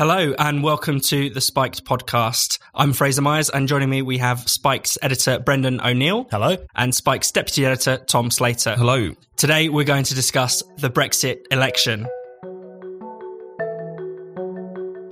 Hello 0.00 0.32
and 0.38 0.62
welcome 0.62 0.98
to 0.98 1.28
the 1.28 1.42
Spiked 1.42 1.84
podcast. 1.84 2.58
I'm 2.74 2.94
Fraser 2.94 3.20
Myers 3.20 3.50
and 3.50 3.68
joining 3.68 3.90
me 3.90 4.00
we 4.00 4.16
have 4.16 4.48
Spiked's 4.48 4.96
editor 5.02 5.38
Brendan 5.38 5.78
O'Neill. 5.82 6.26
Hello. 6.30 6.56
And 6.74 6.94
Spiked's 6.94 7.30
deputy 7.30 7.66
editor 7.66 7.98
Tom 7.98 8.30
Slater. 8.30 8.76
Hello. 8.76 9.10
Today 9.36 9.68
we're 9.68 9.84
going 9.84 10.04
to 10.04 10.14
discuss 10.14 10.62
the 10.78 10.88
Brexit 10.88 11.42
election. 11.50 12.06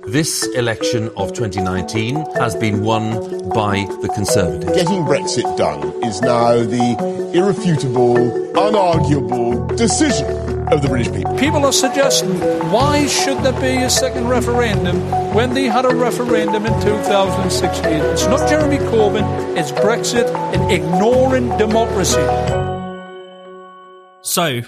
This 0.07 0.43
election 0.55 1.11
of 1.15 1.33
2019 1.33 2.15
has 2.37 2.55
been 2.55 2.83
won 2.83 3.13
by 3.49 3.85
the 4.01 4.11
Conservatives. 4.15 4.75
Getting 4.75 5.03
Brexit 5.03 5.55
done 5.55 6.03
is 6.03 6.19
now 6.21 6.53
the 6.55 7.31
irrefutable, 7.35 8.15
unarguable 8.55 9.77
decision 9.77 10.48
of 10.71 10.81
the 10.81 10.87
British 10.87 11.11
people. 11.11 11.35
People 11.37 11.65
are 11.65 11.73
suggesting 11.73 12.39
why 12.71 13.07
should 13.07 13.37
there 13.43 13.59
be 13.59 13.83
a 13.83 13.89
second 13.89 14.27
referendum 14.27 14.99
when 15.33 15.53
they 15.53 15.65
had 15.65 15.85
a 15.85 15.95
referendum 15.95 16.65
in 16.65 16.73
2016? 16.81 17.85
It's 17.85 18.25
not 18.27 18.47
Jeremy 18.49 18.77
Corbyn, 18.77 19.57
it's 19.57 19.71
Brexit 19.71 20.27
and 20.53 20.71
ignoring 20.71 21.49
democracy. 21.57 22.25
So, 24.21 24.61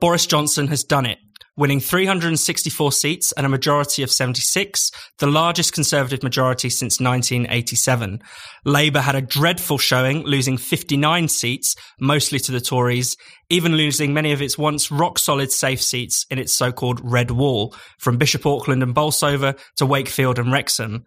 Boris 0.00 0.26
Johnson 0.26 0.68
has 0.68 0.84
done 0.84 1.06
it 1.06 1.18
winning 1.58 1.80
364 1.80 2.92
seats 2.92 3.32
and 3.32 3.44
a 3.44 3.48
majority 3.48 4.04
of 4.04 4.10
76, 4.10 4.92
the 5.18 5.26
largest 5.26 5.72
Conservative 5.74 6.22
majority 6.22 6.70
since 6.70 7.00
1987. 7.00 8.22
Labour 8.64 9.00
had 9.00 9.16
a 9.16 9.20
dreadful 9.20 9.76
showing, 9.76 10.22
losing 10.22 10.56
59 10.56 11.26
seats, 11.26 11.74
mostly 12.00 12.38
to 12.38 12.52
the 12.52 12.60
Tories, 12.60 13.16
even 13.50 13.74
losing 13.74 14.14
many 14.14 14.30
of 14.30 14.40
its 14.40 14.56
once 14.56 14.90
rock 14.90 15.18
solid 15.18 15.50
safe 15.50 15.82
seats 15.82 16.24
in 16.30 16.38
its 16.38 16.56
so 16.56 16.70
called 16.70 17.00
Red 17.02 17.32
Wall, 17.32 17.74
from 17.98 18.18
Bishop 18.18 18.46
Auckland 18.46 18.82
and 18.84 18.94
Bolsover 18.94 19.58
to 19.76 19.84
Wakefield 19.84 20.38
and 20.38 20.52
Wrexham. 20.52 21.04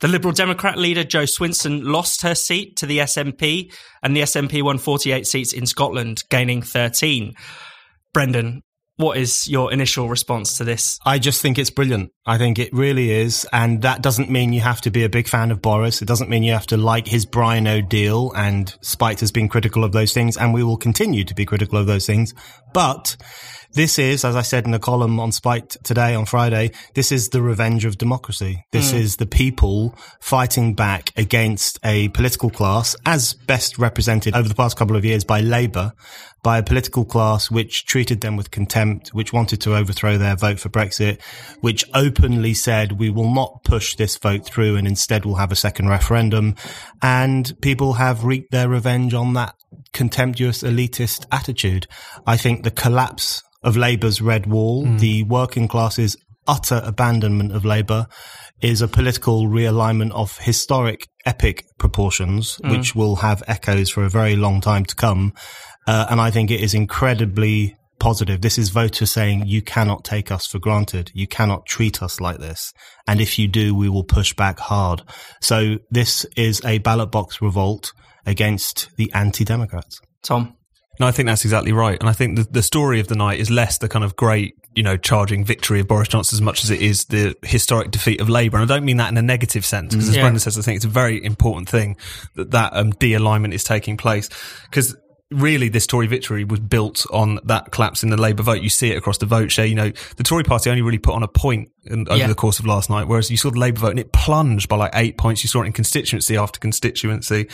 The 0.00 0.08
Liberal 0.08 0.34
Democrat 0.34 0.76
leader 0.76 1.04
Jo 1.04 1.22
Swinson 1.22 1.84
lost 1.84 2.22
her 2.22 2.34
seat 2.34 2.76
to 2.78 2.86
the 2.86 2.98
SNP, 2.98 3.72
and 4.02 4.16
the 4.16 4.22
SNP 4.22 4.60
won 4.60 4.78
48 4.78 5.24
seats 5.24 5.52
in 5.52 5.66
Scotland, 5.66 6.24
gaining 6.30 6.62
13. 6.62 7.34
Brendan, 8.12 8.62
what 8.96 9.16
is 9.16 9.48
your 9.48 9.72
initial 9.72 10.08
response 10.08 10.58
to 10.58 10.64
this? 10.64 10.98
I 11.04 11.18
just 11.18 11.42
think 11.42 11.58
it's 11.58 11.70
brilliant. 11.70 12.12
I 12.26 12.38
think 12.38 12.58
it 12.58 12.72
really 12.72 13.10
is. 13.10 13.46
And 13.52 13.82
that 13.82 14.02
doesn't 14.02 14.30
mean 14.30 14.52
you 14.52 14.60
have 14.60 14.80
to 14.82 14.90
be 14.90 15.04
a 15.04 15.08
big 15.08 15.28
fan 15.28 15.50
of 15.50 15.60
Boris. 15.60 16.00
It 16.00 16.06
doesn't 16.06 16.30
mean 16.30 16.42
you 16.42 16.52
have 16.52 16.66
to 16.68 16.76
like 16.76 17.06
his 17.06 17.26
Brino 17.26 17.86
deal 17.86 18.32
and 18.36 18.74
Spiked 18.82 19.20
has 19.20 19.32
been 19.32 19.48
critical 19.48 19.82
of 19.82 19.92
those 19.92 20.12
things 20.12 20.36
and 20.36 20.54
we 20.54 20.62
will 20.62 20.76
continue 20.76 21.24
to 21.24 21.34
be 21.34 21.44
critical 21.44 21.78
of 21.78 21.86
those 21.86 22.06
things. 22.06 22.34
But 22.72 23.16
this 23.74 23.98
is, 23.98 24.24
as 24.24 24.36
I 24.36 24.42
said 24.42 24.66
in 24.66 24.74
a 24.74 24.78
column 24.78 25.18
on 25.18 25.32
Spiked 25.32 25.82
today 25.84 26.14
on 26.14 26.26
Friday, 26.26 26.70
this 26.94 27.10
is 27.10 27.30
the 27.30 27.42
revenge 27.42 27.84
of 27.84 27.98
democracy. 27.98 28.64
This 28.70 28.92
mm. 28.92 28.98
is 28.98 29.16
the 29.16 29.26
people 29.26 29.96
fighting 30.20 30.74
back 30.74 31.10
against 31.16 31.78
a 31.84 32.08
political 32.10 32.50
class 32.50 32.94
as 33.04 33.34
best 33.34 33.76
represented 33.76 34.34
over 34.34 34.48
the 34.48 34.54
past 34.54 34.76
couple 34.76 34.96
of 34.96 35.04
years 35.04 35.24
by 35.24 35.40
Labour, 35.40 35.92
by 36.44 36.58
a 36.58 36.62
political 36.62 37.04
class 37.04 37.50
which 37.50 37.84
treated 37.84 38.20
them 38.20 38.36
with 38.36 38.52
contempt, 38.52 39.08
which 39.08 39.32
wanted 39.32 39.60
to 39.62 39.74
overthrow 39.74 40.18
their 40.18 40.36
vote 40.36 40.60
for 40.60 40.68
Brexit, 40.68 41.20
which 41.60 41.84
openly 41.94 42.54
said 42.54 42.92
we 42.92 43.10
will 43.10 43.32
not 43.32 43.64
push 43.64 43.96
this 43.96 44.16
vote 44.16 44.44
through 44.44 44.76
and 44.76 44.86
instead 44.86 45.24
we'll 45.24 45.36
have 45.36 45.50
a 45.50 45.56
second 45.56 45.88
referendum. 45.88 46.54
And 47.02 47.52
people 47.60 47.94
have 47.94 48.22
wreaked 48.22 48.52
their 48.52 48.68
revenge 48.68 49.14
on 49.14 49.32
that 49.32 49.56
contemptuous 49.92 50.62
elitist 50.62 51.26
attitude. 51.32 51.88
I 52.26 52.36
think 52.36 52.62
the 52.62 52.70
collapse 52.70 53.42
of 53.64 53.76
Labour's 53.76 54.20
red 54.20 54.46
wall, 54.46 54.84
mm. 54.84 55.00
the 55.00 55.24
working 55.24 55.66
class's 55.66 56.16
utter 56.46 56.80
abandonment 56.84 57.52
of 57.52 57.64
Labour 57.64 58.06
is 58.60 58.82
a 58.82 58.88
political 58.88 59.48
realignment 59.48 60.12
of 60.12 60.38
historic 60.38 61.08
epic 61.26 61.64
proportions, 61.78 62.58
mm. 62.58 62.70
which 62.70 62.94
will 62.94 63.16
have 63.16 63.42
echoes 63.46 63.90
for 63.90 64.04
a 64.04 64.10
very 64.10 64.36
long 64.36 64.60
time 64.60 64.84
to 64.84 64.94
come. 64.94 65.32
Uh, 65.86 66.06
and 66.10 66.20
I 66.20 66.30
think 66.30 66.50
it 66.50 66.60
is 66.60 66.74
incredibly 66.74 67.76
positive. 67.98 68.40
This 68.40 68.58
is 68.58 68.70
voters 68.70 69.10
saying 69.10 69.46
you 69.46 69.62
cannot 69.62 70.04
take 70.04 70.30
us 70.30 70.46
for 70.46 70.58
granted. 70.58 71.10
You 71.14 71.26
cannot 71.26 71.66
treat 71.66 72.02
us 72.02 72.20
like 72.20 72.38
this. 72.38 72.72
And 73.06 73.20
if 73.20 73.38
you 73.38 73.48
do, 73.48 73.74
we 73.74 73.88
will 73.88 74.04
push 74.04 74.34
back 74.34 74.58
hard. 74.58 75.02
So 75.40 75.78
this 75.90 76.24
is 76.36 76.62
a 76.64 76.78
ballot 76.78 77.10
box 77.10 77.40
revolt 77.40 77.92
against 78.26 78.90
the 78.96 79.12
anti-democrats. 79.12 80.00
Tom. 80.22 80.56
No, 81.00 81.06
I 81.06 81.10
think 81.10 81.26
that's 81.26 81.44
exactly 81.44 81.72
right. 81.72 81.98
And 81.98 82.08
I 82.08 82.12
think 82.12 82.36
the, 82.36 82.44
the 82.44 82.62
story 82.62 83.00
of 83.00 83.08
the 83.08 83.16
night 83.16 83.40
is 83.40 83.50
less 83.50 83.78
the 83.78 83.88
kind 83.88 84.04
of 84.04 84.14
great, 84.14 84.54
you 84.74 84.82
know, 84.82 84.96
charging 84.96 85.44
victory 85.44 85.80
of 85.80 85.88
Boris 85.88 86.08
Johnson 86.08 86.36
as 86.36 86.40
much 86.40 86.62
as 86.62 86.70
it 86.70 86.80
is 86.80 87.06
the 87.06 87.34
historic 87.42 87.90
defeat 87.90 88.20
of 88.20 88.28
Labour. 88.28 88.58
And 88.58 88.70
I 88.70 88.74
don't 88.74 88.84
mean 88.84 88.98
that 88.98 89.10
in 89.10 89.16
a 89.16 89.22
negative 89.22 89.64
sense, 89.64 89.94
because 89.94 90.08
as 90.08 90.16
yeah. 90.16 90.22
Brendan 90.22 90.40
says, 90.40 90.58
I 90.58 90.62
think 90.62 90.76
it's 90.76 90.84
a 90.84 90.88
very 90.88 91.24
important 91.24 91.68
thing 91.68 91.96
that 92.36 92.52
that 92.52 92.76
um, 92.76 92.90
de-alignment 92.90 93.54
is 93.54 93.64
taking 93.64 93.96
place. 93.96 94.28
Because 94.70 94.96
really 95.30 95.68
this 95.68 95.86
Tory 95.86 96.06
victory 96.06 96.44
was 96.44 96.60
built 96.60 97.06
on 97.10 97.40
that 97.44 97.72
collapse 97.72 98.04
in 98.04 98.10
the 98.10 98.16
Labour 98.16 98.44
vote. 98.44 98.62
You 98.62 98.68
see 98.68 98.92
it 98.92 98.96
across 98.96 99.18
the 99.18 99.26
vote 99.26 99.50
share. 99.50 99.66
You 99.66 99.74
know, 99.74 99.90
the 100.16 100.22
Tory 100.22 100.44
party 100.44 100.70
only 100.70 100.82
really 100.82 100.98
put 100.98 101.14
on 101.14 101.24
a 101.24 101.28
point 101.28 101.70
in, 101.84 102.06
over 102.08 102.18
yeah. 102.18 102.28
the 102.28 102.36
course 102.36 102.60
of 102.60 102.66
last 102.66 102.88
night, 102.88 103.08
whereas 103.08 103.32
you 103.32 103.36
saw 103.36 103.50
the 103.50 103.58
Labour 103.58 103.80
vote 103.80 103.90
and 103.90 103.98
it 103.98 104.12
plunged 104.12 104.68
by 104.68 104.76
like 104.76 104.92
eight 104.94 105.18
points. 105.18 105.42
You 105.42 105.48
saw 105.48 105.62
it 105.62 105.66
in 105.66 105.72
constituency 105.72 106.36
after 106.36 106.60
constituency. 106.60 107.48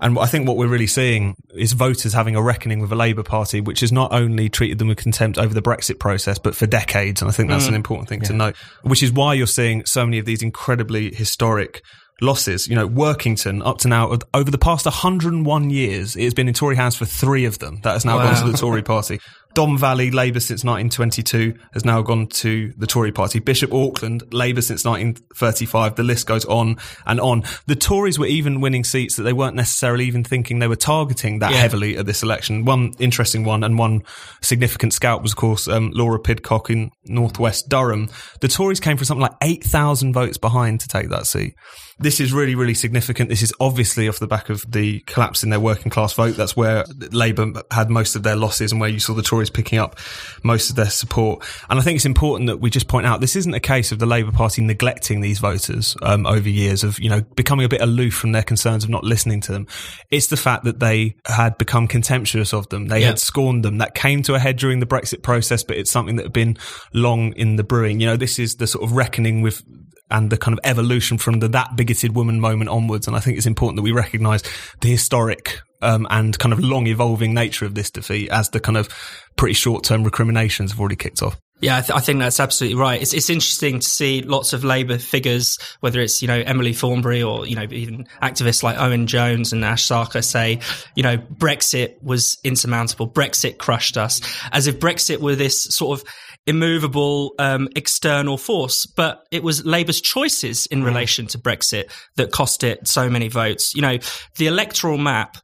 And 0.00 0.18
I 0.18 0.26
think 0.26 0.46
what 0.46 0.56
we're 0.56 0.68
really 0.68 0.86
seeing 0.86 1.34
is 1.54 1.72
voters 1.72 2.12
having 2.12 2.36
a 2.36 2.42
reckoning 2.42 2.80
with 2.80 2.92
a 2.92 2.96
Labour 2.96 3.22
Party, 3.22 3.60
which 3.60 3.80
has 3.80 3.92
not 3.92 4.12
only 4.12 4.48
treated 4.48 4.78
them 4.78 4.88
with 4.88 4.98
contempt 4.98 5.38
over 5.38 5.52
the 5.52 5.62
Brexit 5.62 5.98
process, 5.98 6.38
but 6.38 6.54
for 6.54 6.66
decades. 6.66 7.20
And 7.20 7.28
I 7.28 7.32
think 7.32 7.48
that's 7.48 7.64
mm. 7.64 7.68
an 7.68 7.74
important 7.74 8.08
thing 8.08 8.20
yeah. 8.20 8.28
to 8.28 8.32
note, 8.34 8.56
which 8.82 9.02
is 9.02 9.12
why 9.12 9.34
you're 9.34 9.46
seeing 9.46 9.84
so 9.84 10.04
many 10.04 10.18
of 10.18 10.24
these 10.24 10.42
incredibly 10.42 11.14
historic 11.14 11.82
losses. 12.20 12.68
You 12.68 12.76
know, 12.76 12.88
Workington 12.88 13.64
up 13.64 13.78
to 13.78 13.88
now, 13.88 14.16
over 14.34 14.50
the 14.50 14.58
past 14.58 14.86
101 14.86 15.70
years, 15.70 16.16
it 16.16 16.24
has 16.24 16.34
been 16.34 16.48
in 16.48 16.54
Tory 16.54 16.76
hands 16.76 16.96
for 16.96 17.04
three 17.04 17.44
of 17.44 17.58
them. 17.58 17.80
That 17.82 17.92
has 17.92 18.04
now 18.04 18.18
wow. 18.18 18.32
gone 18.32 18.46
to 18.46 18.52
the 18.52 18.58
Tory 18.58 18.82
party. 18.82 19.20
Don 19.58 19.76
Valley, 19.76 20.12
Labour 20.12 20.38
since 20.38 20.62
1922, 20.62 21.52
has 21.72 21.84
now 21.84 22.00
gone 22.00 22.28
to 22.28 22.72
the 22.76 22.86
Tory 22.86 23.10
party. 23.10 23.40
Bishop 23.40 23.74
Auckland, 23.74 24.32
Labour 24.32 24.62
since 24.62 24.84
1935. 24.84 25.96
The 25.96 26.04
list 26.04 26.28
goes 26.28 26.44
on 26.44 26.76
and 27.06 27.20
on. 27.20 27.42
The 27.66 27.74
Tories 27.74 28.20
were 28.20 28.26
even 28.26 28.60
winning 28.60 28.84
seats 28.84 29.16
that 29.16 29.24
they 29.24 29.32
weren't 29.32 29.56
necessarily 29.56 30.04
even 30.04 30.22
thinking 30.22 30.60
they 30.60 30.68
were 30.68 30.76
targeting 30.76 31.40
that 31.40 31.50
yeah. 31.50 31.56
heavily 31.56 31.96
at 31.96 32.06
this 32.06 32.22
election. 32.22 32.66
One 32.66 32.94
interesting 33.00 33.42
one 33.42 33.64
and 33.64 33.76
one 33.76 34.04
significant 34.42 34.92
scout 34.92 35.22
was, 35.22 35.32
of 35.32 35.38
course, 35.38 35.66
um, 35.66 35.90
Laura 35.92 36.20
Pidcock 36.20 36.70
in 36.70 36.92
northwest 37.06 37.68
Durham. 37.68 38.10
The 38.40 38.46
Tories 38.46 38.78
came 38.78 38.96
from 38.96 39.06
something 39.06 39.22
like 39.22 39.34
8,000 39.42 40.12
votes 40.12 40.38
behind 40.38 40.78
to 40.82 40.86
take 40.86 41.08
that 41.08 41.26
seat. 41.26 41.56
This 42.00 42.20
is 42.20 42.32
really, 42.32 42.54
really 42.54 42.74
significant. 42.74 43.28
This 43.28 43.42
is 43.42 43.52
obviously 43.58 44.08
off 44.08 44.20
the 44.20 44.28
back 44.28 44.50
of 44.50 44.64
the 44.70 45.00
collapse 45.00 45.42
in 45.42 45.50
their 45.50 45.58
working 45.58 45.90
class 45.90 46.12
vote. 46.12 46.36
That's 46.36 46.56
where 46.56 46.84
Labour 47.10 47.62
had 47.72 47.90
most 47.90 48.14
of 48.14 48.22
their 48.22 48.36
losses 48.36 48.70
and 48.70 48.80
where 48.80 48.88
you 48.88 49.00
saw 49.00 49.14
the 49.14 49.22
Tories 49.22 49.47
picking 49.52 49.78
up 49.78 49.98
most 50.42 50.70
of 50.70 50.76
their 50.76 50.90
support. 50.90 51.44
And 51.68 51.78
I 51.78 51.82
think 51.82 51.96
it's 51.96 52.04
important 52.04 52.48
that 52.48 52.58
we 52.58 52.70
just 52.70 52.88
point 52.88 53.06
out 53.06 53.20
this 53.20 53.36
isn't 53.36 53.54
a 53.54 53.60
case 53.60 53.92
of 53.92 53.98
the 53.98 54.06
Labour 54.06 54.32
Party 54.32 54.62
neglecting 54.62 55.20
these 55.20 55.38
voters 55.38 55.96
um, 56.02 56.26
over 56.26 56.48
years 56.48 56.84
of, 56.84 56.98
you 56.98 57.08
know, 57.08 57.22
becoming 57.36 57.64
a 57.64 57.68
bit 57.68 57.80
aloof 57.80 58.14
from 58.14 58.32
their 58.32 58.42
concerns 58.42 58.84
of 58.84 58.90
not 58.90 59.04
listening 59.04 59.40
to 59.42 59.52
them. 59.52 59.66
It's 60.10 60.28
the 60.28 60.36
fact 60.36 60.64
that 60.64 60.80
they 60.80 61.16
had 61.24 61.58
become 61.58 61.88
contemptuous 61.88 62.52
of 62.52 62.68
them. 62.68 62.86
They 62.86 63.00
yeah. 63.00 63.08
had 63.08 63.18
scorned 63.18 63.64
them. 63.64 63.78
That 63.78 63.94
came 63.94 64.22
to 64.24 64.34
a 64.34 64.38
head 64.38 64.56
during 64.56 64.80
the 64.80 64.86
Brexit 64.86 65.22
process, 65.22 65.62
but 65.62 65.76
it's 65.76 65.90
something 65.90 66.16
that 66.16 66.24
had 66.24 66.32
been 66.32 66.56
long 66.92 67.32
in 67.34 67.56
the 67.56 67.64
brewing. 67.64 68.00
You 68.00 68.06
know, 68.06 68.16
this 68.16 68.38
is 68.38 68.56
the 68.56 68.66
sort 68.66 68.84
of 68.84 68.92
reckoning 68.92 69.42
with 69.42 69.62
and 70.10 70.30
the 70.30 70.38
kind 70.38 70.58
of 70.58 70.60
evolution 70.64 71.18
from 71.18 71.40
the 71.40 71.48
that 71.48 71.76
bigoted 71.76 72.14
woman 72.14 72.40
moment 72.40 72.70
onwards. 72.70 73.06
And 73.06 73.16
I 73.16 73.20
think 73.20 73.36
it's 73.36 73.46
important 73.46 73.76
that 73.76 73.82
we 73.82 73.92
recognise 73.92 74.42
the 74.80 74.88
historic 74.88 75.60
um, 75.82 76.06
and 76.10 76.38
kind 76.38 76.52
of 76.52 76.60
long 76.60 76.86
evolving 76.86 77.34
nature 77.34 77.64
of 77.64 77.74
this 77.74 77.90
defeat 77.90 78.30
as 78.30 78.50
the 78.50 78.60
kind 78.60 78.76
of 78.76 78.88
pretty 79.36 79.54
short 79.54 79.84
term 79.84 80.04
recriminations 80.04 80.72
have 80.72 80.80
already 80.80 80.96
kicked 80.96 81.22
off. 81.22 81.38
Yeah, 81.60 81.78
I, 81.78 81.80
th- 81.80 81.96
I, 81.96 82.00
think 82.00 82.20
that's 82.20 82.38
absolutely 82.38 82.78
right. 82.78 83.02
It's, 83.02 83.12
it's 83.12 83.28
interesting 83.28 83.80
to 83.80 83.88
see 83.88 84.22
lots 84.22 84.52
of 84.52 84.62
Labour 84.62 84.96
figures, 84.96 85.58
whether 85.80 86.00
it's, 86.00 86.22
you 86.22 86.28
know, 86.28 86.38
Emily 86.38 86.72
Thornberry 86.72 87.20
or, 87.20 87.46
you 87.46 87.56
know, 87.56 87.66
even 87.72 88.06
activists 88.22 88.62
like 88.62 88.78
Owen 88.78 89.08
Jones 89.08 89.52
and 89.52 89.64
Ash 89.64 89.84
Sarkar 89.84 90.22
say, 90.22 90.60
you 90.94 91.02
know, 91.02 91.18
Brexit 91.18 92.00
was 92.00 92.38
insurmountable. 92.44 93.08
Brexit 93.08 93.58
crushed 93.58 93.96
us 93.96 94.20
as 94.52 94.68
if 94.68 94.78
Brexit 94.78 95.18
were 95.18 95.34
this 95.34 95.64
sort 95.64 95.98
of 95.98 96.08
immovable 96.46 97.34
um, 97.40 97.68
external 97.74 98.38
force, 98.38 98.86
but 98.86 99.26
it 99.32 99.42
was 99.42 99.66
Labour's 99.66 100.00
choices 100.00 100.66
in 100.66 100.82
mm. 100.82 100.86
relation 100.86 101.26
to 101.26 101.38
Brexit 101.38 101.90
that 102.16 102.30
cost 102.30 102.62
it 102.62 102.86
so 102.86 103.10
many 103.10 103.26
votes. 103.26 103.74
You 103.74 103.82
know, 103.82 103.98
the 104.36 104.46
electoral 104.46 104.96
map 104.96 105.38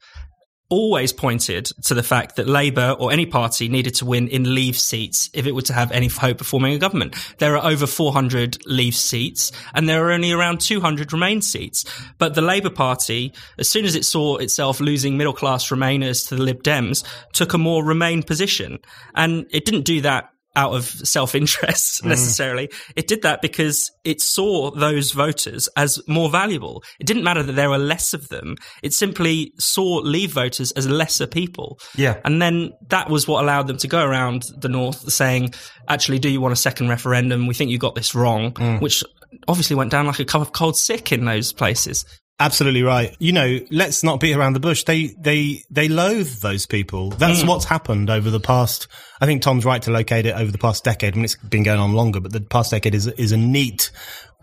always 0.75 1.13
pointed 1.13 1.67
to 1.85 1.95
the 1.95 2.03
fact 2.03 2.35
that 2.35 2.49
Labour 2.49 2.97
or 2.99 3.13
any 3.13 3.27
party 3.27 3.69
needed 3.69 3.95
to 3.95 4.05
win 4.05 4.27
in 4.27 4.55
Leave 4.55 4.77
seats 4.77 5.31
if 5.33 5.47
it 5.47 5.53
were 5.53 5.63
to 5.63 5.73
have 5.73 5.93
any 5.93 6.09
hope 6.09 6.41
of 6.41 6.49
forming 6.49 6.75
a 6.75 6.79
government. 6.79 7.15
There 7.39 7.57
are 7.57 7.71
over 7.71 7.87
400 7.87 8.67
Leave 8.67 8.97
seats 8.97 9.53
and 9.73 9.89
there 9.89 10.05
are 10.05 10.11
only 10.11 10.33
around 10.33 10.61
200 10.61 11.13
Remain 11.13 11.43
seats. 11.43 11.85
But 12.19 12.35
the 12.35 12.43
Labour 12.43 12.71
Party, 12.71 13.33
as 13.57 13.71
soon 13.71 13.85
as 13.85 13.95
it 13.95 14.05
saw 14.05 14.37
itself 14.39 14.81
losing 14.81 15.17
middle 15.17 15.33
class 15.33 15.69
Remainers 15.69 16.29
to 16.29 16.35
the 16.35 16.43
Lib 16.43 16.65
Dems, 16.65 17.05
took 17.33 17.55
a 17.55 17.59
more 17.59 17.85
Remain 17.85 18.25
position. 18.25 18.81
And 19.15 19.47
it 19.51 19.65
didn't 19.65 19.85
do 19.85 20.01
that 20.01 20.34
out 20.57 20.73
of 20.75 20.85
self 20.85 21.35
interest 21.35 22.03
Mm. 22.03 22.09
necessarily. 22.09 22.71
It 22.97 23.07
did 23.09 23.23
that 23.23 23.43
because 23.43 23.91
it 24.05 24.21
saw 24.21 24.71
those 24.71 25.13
voters 25.13 25.69
as 25.77 26.01
more 26.09 26.31
valuable. 26.31 26.83
It 27.01 27.07
didn't 27.07 27.25
matter 27.25 27.43
that 27.43 27.53
there 27.55 27.71
were 27.71 27.79
less 27.79 28.15
of 28.15 28.29
them. 28.29 28.57
It 28.83 28.93
simply 28.93 29.53
saw 29.59 29.97
Leave 29.97 30.33
voters 30.33 30.71
as 30.73 30.89
lesser 30.89 31.27
people. 31.27 31.79
Yeah. 31.97 32.17
And 32.25 32.41
then 32.41 32.73
that 32.89 33.11
was 33.11 33.27
what 33.27 33.43
allowed 33.43 33.67
them 33.67 33.79
to 33.79 33.89
go 33.89 34.05
around 34.05 34.45
the 34.59 34.69
North 34.69 35.11
saying, 35.13 35.55
actually, 35.89 36.19
do 36.19 36.29
you 36.29 36.41
want 36.41 36.53
a 36.53 36.57
second 36.57 36.89
referendum? 36.89 37.47
We 37.47 37.55
think 37.55 37.71
you 37.71 37.79
got 37.79 37.95
this 37.95 38.15
wrong, 38.15 38.53
Mm. 38.53 38.81
which 38.81 39.03
obviously 39.49 39.75
went 39.77 39.91
down 39.91 40.07
like 40.07 40.21
a 40.21 40.25
cup 40.25 40.43
of 40.43 40.53
cold 40.53 40.77
sick 40.77 41.11
in 41.13 41.25
those 41.25 41.53
places. 41.53 42.05
Absolutely 42.41 42.83
right. 42.83 43.15
You 43.21 43.31
know, 43.31 43.61
let's 43.71 44.03
not 44.03 44.19
beat 44.19 44.35
around 44.35 44.55
the 44.55 44.61
bush. 44.61 44.83
They 44.83 45.15
they 45.19 45.63
they 45.71 45.89
loathe 45.89 46.41
those 46.41 46.67
people. 46.67 47.11
That's 47.11 47.43
hmm. 47.43 47.47
what's 47.49 47.65
happened 47.65 48.11
over 48.11 48.29
the 48.29 48.41
past. 48.41 48.89
I 49.21 49.27
think 49.27 49.41
Tom's 49.41 49.65
right 49.65 49.81
to 49.83 49.93
locate 49.93 50.27
it 50.27 50.35
over 50.35 50.51
the 50.51 50.59
past 50.59 50.83
decade. 50.83 51.15
I 51.15 51.17
mean, 51.17 51.25
it's 51.25 51.37
been 51.37 51.63
going 51.63 51.79
on 51.79 51.93
longer, 51.93 52.19
but 52.19 52.33
the 52.33 52.41
past 52.41 52.73
decade 52.73 52.95
is 52.95 53.07
is 53.07 53.31
a 53.31 53.37
neat 53.37 53.93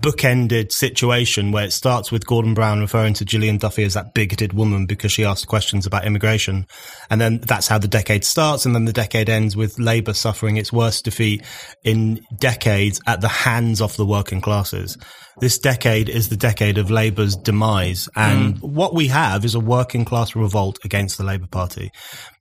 bookended 0.01 0.71
situation 0.71 1.51
where 1.51 1.65
it 1.65 1.73
starts 1.73 2.11
with 2.11 2.25
Gordon 2.25 2.53
Brown 2.53 2.79
referring 2.79 3.13
to 3.15 3.25
Gillian 3.25 3.57
Duffy 3.57 3.83
as 3.83 3.93
that 3.93 4.13
bigoted 4.13 4.53
woman 4.53 4.85
because 4.85 5.11
she 5.11 5.23
asked 5.23 5.47
questions 5.47 5.85
about 5.85 6.05
immigration. 6.05 6.65
And 7.09 7.21
then 7.21 7.39
that's 7.39 7.67
how 7.67 7.77
the 7.77 7.87
decade 7.87 8.25
starts. 8.25 8.65
And 8.65 8.73
then 8.73 8.85
the 8.85 8.93
decade 8.93 9.29
ends 9.29 9.55
with 9.55 9.79
Labour 9.79 10.13
suffering 10.13 10.57
its 10.57 10.73
worst 10.73 11.05
defeat 11.05 11.45
in 11.83 12.19
decades 12.37 12.99
at 13.07 13.21
the 13.21 13.27
hands 13.27 13.81
of 13.81 13.95
the 13.95 14.05
working 14.05 14.41
classes. 14.41 14.97
This 15.39 15.57
decade 15.57 16.09
is 16.09 16.29
the 16.29 16.37
decade 16.37 16.77
of 16.77 16.91
Labour's 16.91 17.35
demise. 17.35 18.09
And 18.15 18.55
mm. 18.55 18.61
what 18.61 18.93
we 18.93 19.07
have 19.07 19.45
is 19.45 19.55
a 19.55 19.59
working 19.59 20.05
class 20.05 20.35
revolt 20.35 20.79
against 20.83 21.17
the 21.17 21.23
Labour 21.23 21.47
Party. 21.47 21.91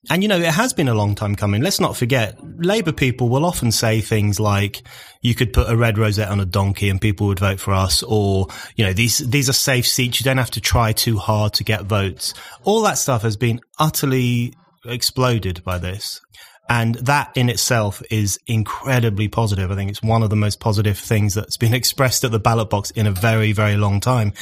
And 0.08 0.23
you 0.23 0.29
know, 0.29 0.38
it 0.38 0.47
has 0.47 0.73
been 0.73 0.88
a 0.88 0.94
long 0.94 1.14
time 1.14 1.35
coming. 1.35 1.61
Let's 1.61 1.81
not 1.81 1.97
forget, 1.97 2.38
Labour 2.43 2.93
people 2.93 3.29
will 3.29 3.44
often 3.44 3.70
say 3.70 4.00
things 4.00 4.41
like, 4.41 4.82
you 5.20 5.35
could 5.35 5.52
put 5.52 5.70
a 5.70 5.76
red 5.76 5.99
rosette 5.99 6.31
on 6.31 6.41
a 6.41 6.47
donkey 6.47 6.88
and 6.88 6.99
people 6.99 7.26
would 7.26 7.38
vote 7.38 7.61
for 7.61 7.75
us, 7.75 8.02
or, 8.02 8.47
you 8.76 8.87
know, 8.87 8.94
these, 8.94 9.19
these 9.19 9.50
are 9.50 9.55
safe 9.55 9.87
seats. 9.87 10.19
You 10.19 10.25
don't 10.25 10.38
have 10.38 10.52
to 10.52 10.61
try 10.61 10.93
too 10.93 11.19
hard 11.19 11.52
to 11.55 11.64
get 11.64 11.85
votes. 11.85 12.32
All 12.64 12.81
that 12.82 12.97
stuff 12.97 13.23
has 13.23 13.37
been 13.37 13.61
utterly 13.79 14.55
exploded 14.87 15.62
by 15.64 15.76
this. 15.76 16.23
And 16.70 16.94
that 16.94 17.32
in 17.34 17.49
itself 17.49 18.00
is 18.12 18.38
incredibly 18.46 19.26
positive. 19.26 19.72
I 19.72 19.75
think 19.75 19.90
it's 19.90 20.05
one 20.05 20.22
of 20.22 20.31
the 20.31 20.37
most 20.37 20.61
positive 20.61 20.96
things 20.96 21.34
that's 21.34 21.56
been 21.56 21.75
expressed 21.81 22.22
at 22.22 22.31
the 22.31 22.38
ballot 22.38 22.70
box 22.70 22.93
in 22.93 23.08
a 23.08 23.11
very, 23.11 23.50
very 23.50 23.76
long 23.76 23.99
time. 23.99 24.32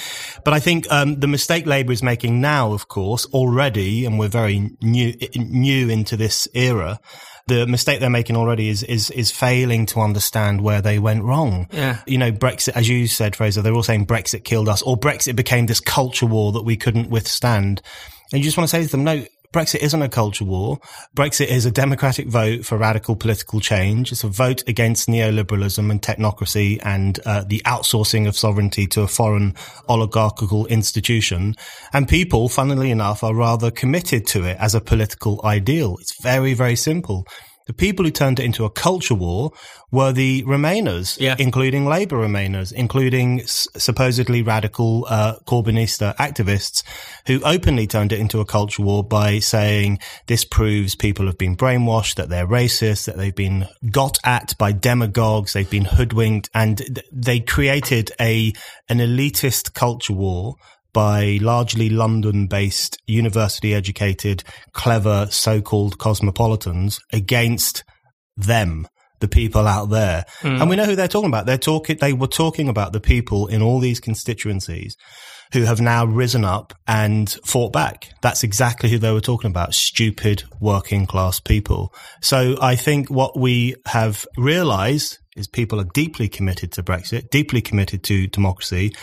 But 0.44 0.52
I 0.52 0.60
think 0.60 0.86
um, 0.92 1.18
the 1.20 1.26
mistake 1.26 1.64
Labour 1.64 1.92
is 1.92 2.02
making 2.02 2.42
now, 2.42 2.74
of 2.74 2.88
course, 2.88 3.24
already, 3.32 4.04
and 4.04 4.18
we're 4.18 4.28
very 4.28 4.70
new 4.82 5.14
new 5.34 5.88
into 5.88 6.18
this 6.18 6.46
era. 6.52 7.00
The 7.46 7.66
mistake 7.66 8.00
they're 8.00 8.10
making 8.10 8.36
already 8.36 8.68
is 8.68 8.82
is 8.82 9.10
is 9.10 9.30
failing 9.30 9.86
to 9.86 10.00
understand 10.00 10.60
where 10.60 10.82
they 10.82 10.98
went 10.98 11.24
wrong. 11.24 11.66
Yeah. 11.72 12.02
You 12.06 12.18
know, 12.18 12.30
Brexit, 12.30 12.76
as 12.76 12.90
you 12.90 13.06
said, 13.06 13.36
Fraser, 13.36 13.62
they're 13.62 13.72
all 13.72 13.82
saying 13.82 14.06
Brexit 14.06 14.44
killed 14.44 14.68
us, 14.68 14.82
or 14.82 14.98
Brexit 14.98 15.34
became 15.34 15.64
this 15.64 15.80
culture 15.80 16.26
war 16.26 16.52
that 16.52 16.62
we 16.62 16.76
couldn't 16.76 17.08
withstand. 17.08 17.80
And 18.30 18.40
you 18.40 18.44
just 18.44 18.58
want 18.58 18.68
to 18.68 18.76
say 18.76 18.84
to 18.84 18.90
them, 18.90 19.04
no, 19.04 19.24
Brexit 19.52 19.80
isn't 19.80 20.02
a 20.02 20.08
culture 20.10 20.44
war. 20.44 20.78
Brexit 21.16 21.46
is 21.46 21.64
a 21.64 21.70
democratic 21.70 22.28
vote 22.28 22.66
for 22.66 22.76
radical 22.76 23.16
political 23.16 23.60
change. 23.60 24.12
It's 24.12 24.24
a 24.24 24.28
vote 24.28 24.62
against 24.68 25.08
neoliberalism 25.08 25.90
and 25.90 26.02
technocracy 26.02 26.78
and 26.82 27.18
uh, 27.24 27.44
the 27.46 27.62
outsourcing 27.64 28.28
of 28.28 28.36
sovereignty 28.36 28.86
to 28.88 29.02
a 29.02 29.08
foreign 29.08 29.54
oligarchical 29.88 30.66
institution. 30.66 31.54
And 31.94 32.06
people, 32.06 32.50
funnily 32.50 32.90
enough, 32.90 33.24
are 33.24 33.34
rather 33.34 33.70
committed 33.70 34.26
to 34.28 34.44
it 34.44 34.58
as 34.60 34.74
a 34.74 34.82
political 34.82 35.40
ideal. 35.44 35.96
It's 35.98 36.20
very, 36.20 36.52
very 36.52 36.76
simple. 36.76 37.26
The 37.68 37.74
people 37.74 38.06
who 38.06 38.10
turned 38.10 38.40
it 38.40 38.44
into 38.44 38.64
a 38.64 38.70
culture 38.70 39.14
war 39.14 39.52
were 39.92 40.10
the 40.10 40.42
Remainers, 40.44 41.18
Yeah. 41.20 41.36
including 41.38 41.84
Labour 41.86 42.16
Remainers, 42.16 42.72
including 42.72 43.42
s- 43.42 43.68
supposedly 43.76 44.40
radical 44.40 45.06
uh, 45.08 45.34
Corbynista 45.46 46.16
activists 46.16 46.82
who 47.26 47.42
openly 47.44 47.86
turned 47.86 48.10
it 48.12 48.20
into 48.20 48.40
a 48.40 48.46
culture 48.46 48.82
war 48.82 49.04
by 49.04 49.38
saying 49.38 49.98
this 50.28 50.46
proves 50.46 50.94
people 50.94 51.26
have 51.26 51.36
been 51.36 51.56
brainwashed, 51.58 52.14
that 52.14 52.30
they're 52.30 52.46
racist, 52.46 53.04
that 53.04 53.18
they've 53.18 53.34
been 53.34 53.68
got 53.90 54.16
at 54.24 54.54
by 54.58 54.72
demagogues, 54.72 55.52
they've 55.52 55.68
been 55.70 55.84
hoodwinked, 55.84 56.48
and 56.54 56.78
th- 56.78 57.06
they 57.12 57.38
created 57.38 58.10
a 58.18 58.54
an 58.88 58.96
elitist 58.98 59.74
culture 59.74 60.14
war 60.14 60.54
by 60.98 61.38
largely 61.40 61.88
London-based, 61.88 63.00
university-educated, 63.06 64.42
clever 64.72 65.28
so-called 65.30 65.96
cosmopolitans 65.96 66.98
against 67.12 67.84
them, 68.36 68.84
the 69.20 69.28
people 69.28 69.68
out 69.68 69.90
there. 69.90 70.24
Hmm. 70.40 70.60
And 70.60 70.68
we 70.68 70.74
know 70.74 70.86
who 70.86 70.96
they're 70.96 71.06
talking 71.06 71.30
about. 71.30 71.46
They're 71.46 71.56
talking, 71.56 71.98
they 72.00 72.12
were 72.12 72.26
talking 72.26 72.68
about 72.68 72.92
the 72.92 72.98
people 72.98 73.46
in 73.46 73.62
all 73.62 73.78
these 73.78 74.00
constituencies 74.00 74.96
who 75.52 75.62
have 75.62 75.80
now 75.80 76.04
risen 76.04 76.44
up 76.44 76.74
and 76.88 77.30
fought 77.46 77.72
back. 77.72 78.12
That's 78.20 78.42
exactly 78.42 78.90
who 78.90 78.98
they 78.98 79.12
were 79.12 79.20
talking 79.20 79.52
about. 79.52 79.74
Stupid 79.74 80.42
working 80.60 81.06
class 81.06 81.38
people. 81.38 81.94
So 82.20 82.56
I 82.60 82.74
think 82.74 83.08
what 83.08 83.38
we 83.38 83.76
have 83.86 84.26
realized 84.36 85.18
is 85.38 85.46
people 85.46 85.80
are 85.80 85.88
deeply 85.94 86.28
committed 86.28 86.72
to 86.72 86.82
Brexit, 86.82 87.30
deeply 87.30 87.60
committed 87.60 88.02
to 88.04 88.26
democracy 88.26 88.94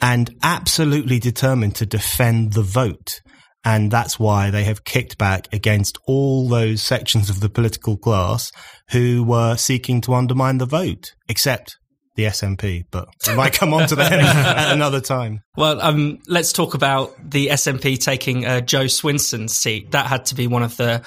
and 0.00 0.34
absolutely 0.42 1.18
determined 1.18 1.76
to 1.76 1.86
defend 1.86 2.52
the 2.52 2.62
vote. 2.62 3.20
And 3.64 3.90
that's 3.90 4.18
why 4.18 4.50
they 4.50 4.64
have 4.64 4.84
kicked 4.84 5.16
back 5.16 5.48
against 5.52 5.96
all 6.06 6.48
those 6.48 6.82
sections 6.82 7.30
of 7.30 7.40
the 7.40 7.48
political 7.48 7.96
class 7.96 8.52
who 8.90 9.24
were 9.24 9.56
seeking 9.56 10.02
to 10.02 10.14
undermine 10.14 10.58
the 10.58 10.66
vote, 10.66 11.14
except 11.28 11.78
the 12.16 12.24
SNP. 12.24 12.84
But 12.90 13.08
we 13.26 13.34
might 13.34 13.54
come 13.54 13.72
on 13.72 13.88
to 13.88 13.94
that 13.96 14.12
at 14.12 14.72
another 14.72 15.00
time. 15.00 15.40
Well, 15.56 15.80
um, 15.80 16.18
let's 16.26 16.52
talk 16.52 16.74
about 16.74 17.14
the 17.30 17.46
SNP 17.46 18.02
taking 18.02 18.44
uh, 18.44 18.60
Jo 18.60 18.88
Swinson's 18.88 19.54
seat. 19.54 19.92
That 19.92 20.06
had 20.06 20.26
to 20.26 20.34
be 20.34 20.48
one 20.48 20.64
of 20.64 20.76
the 20.76 21.02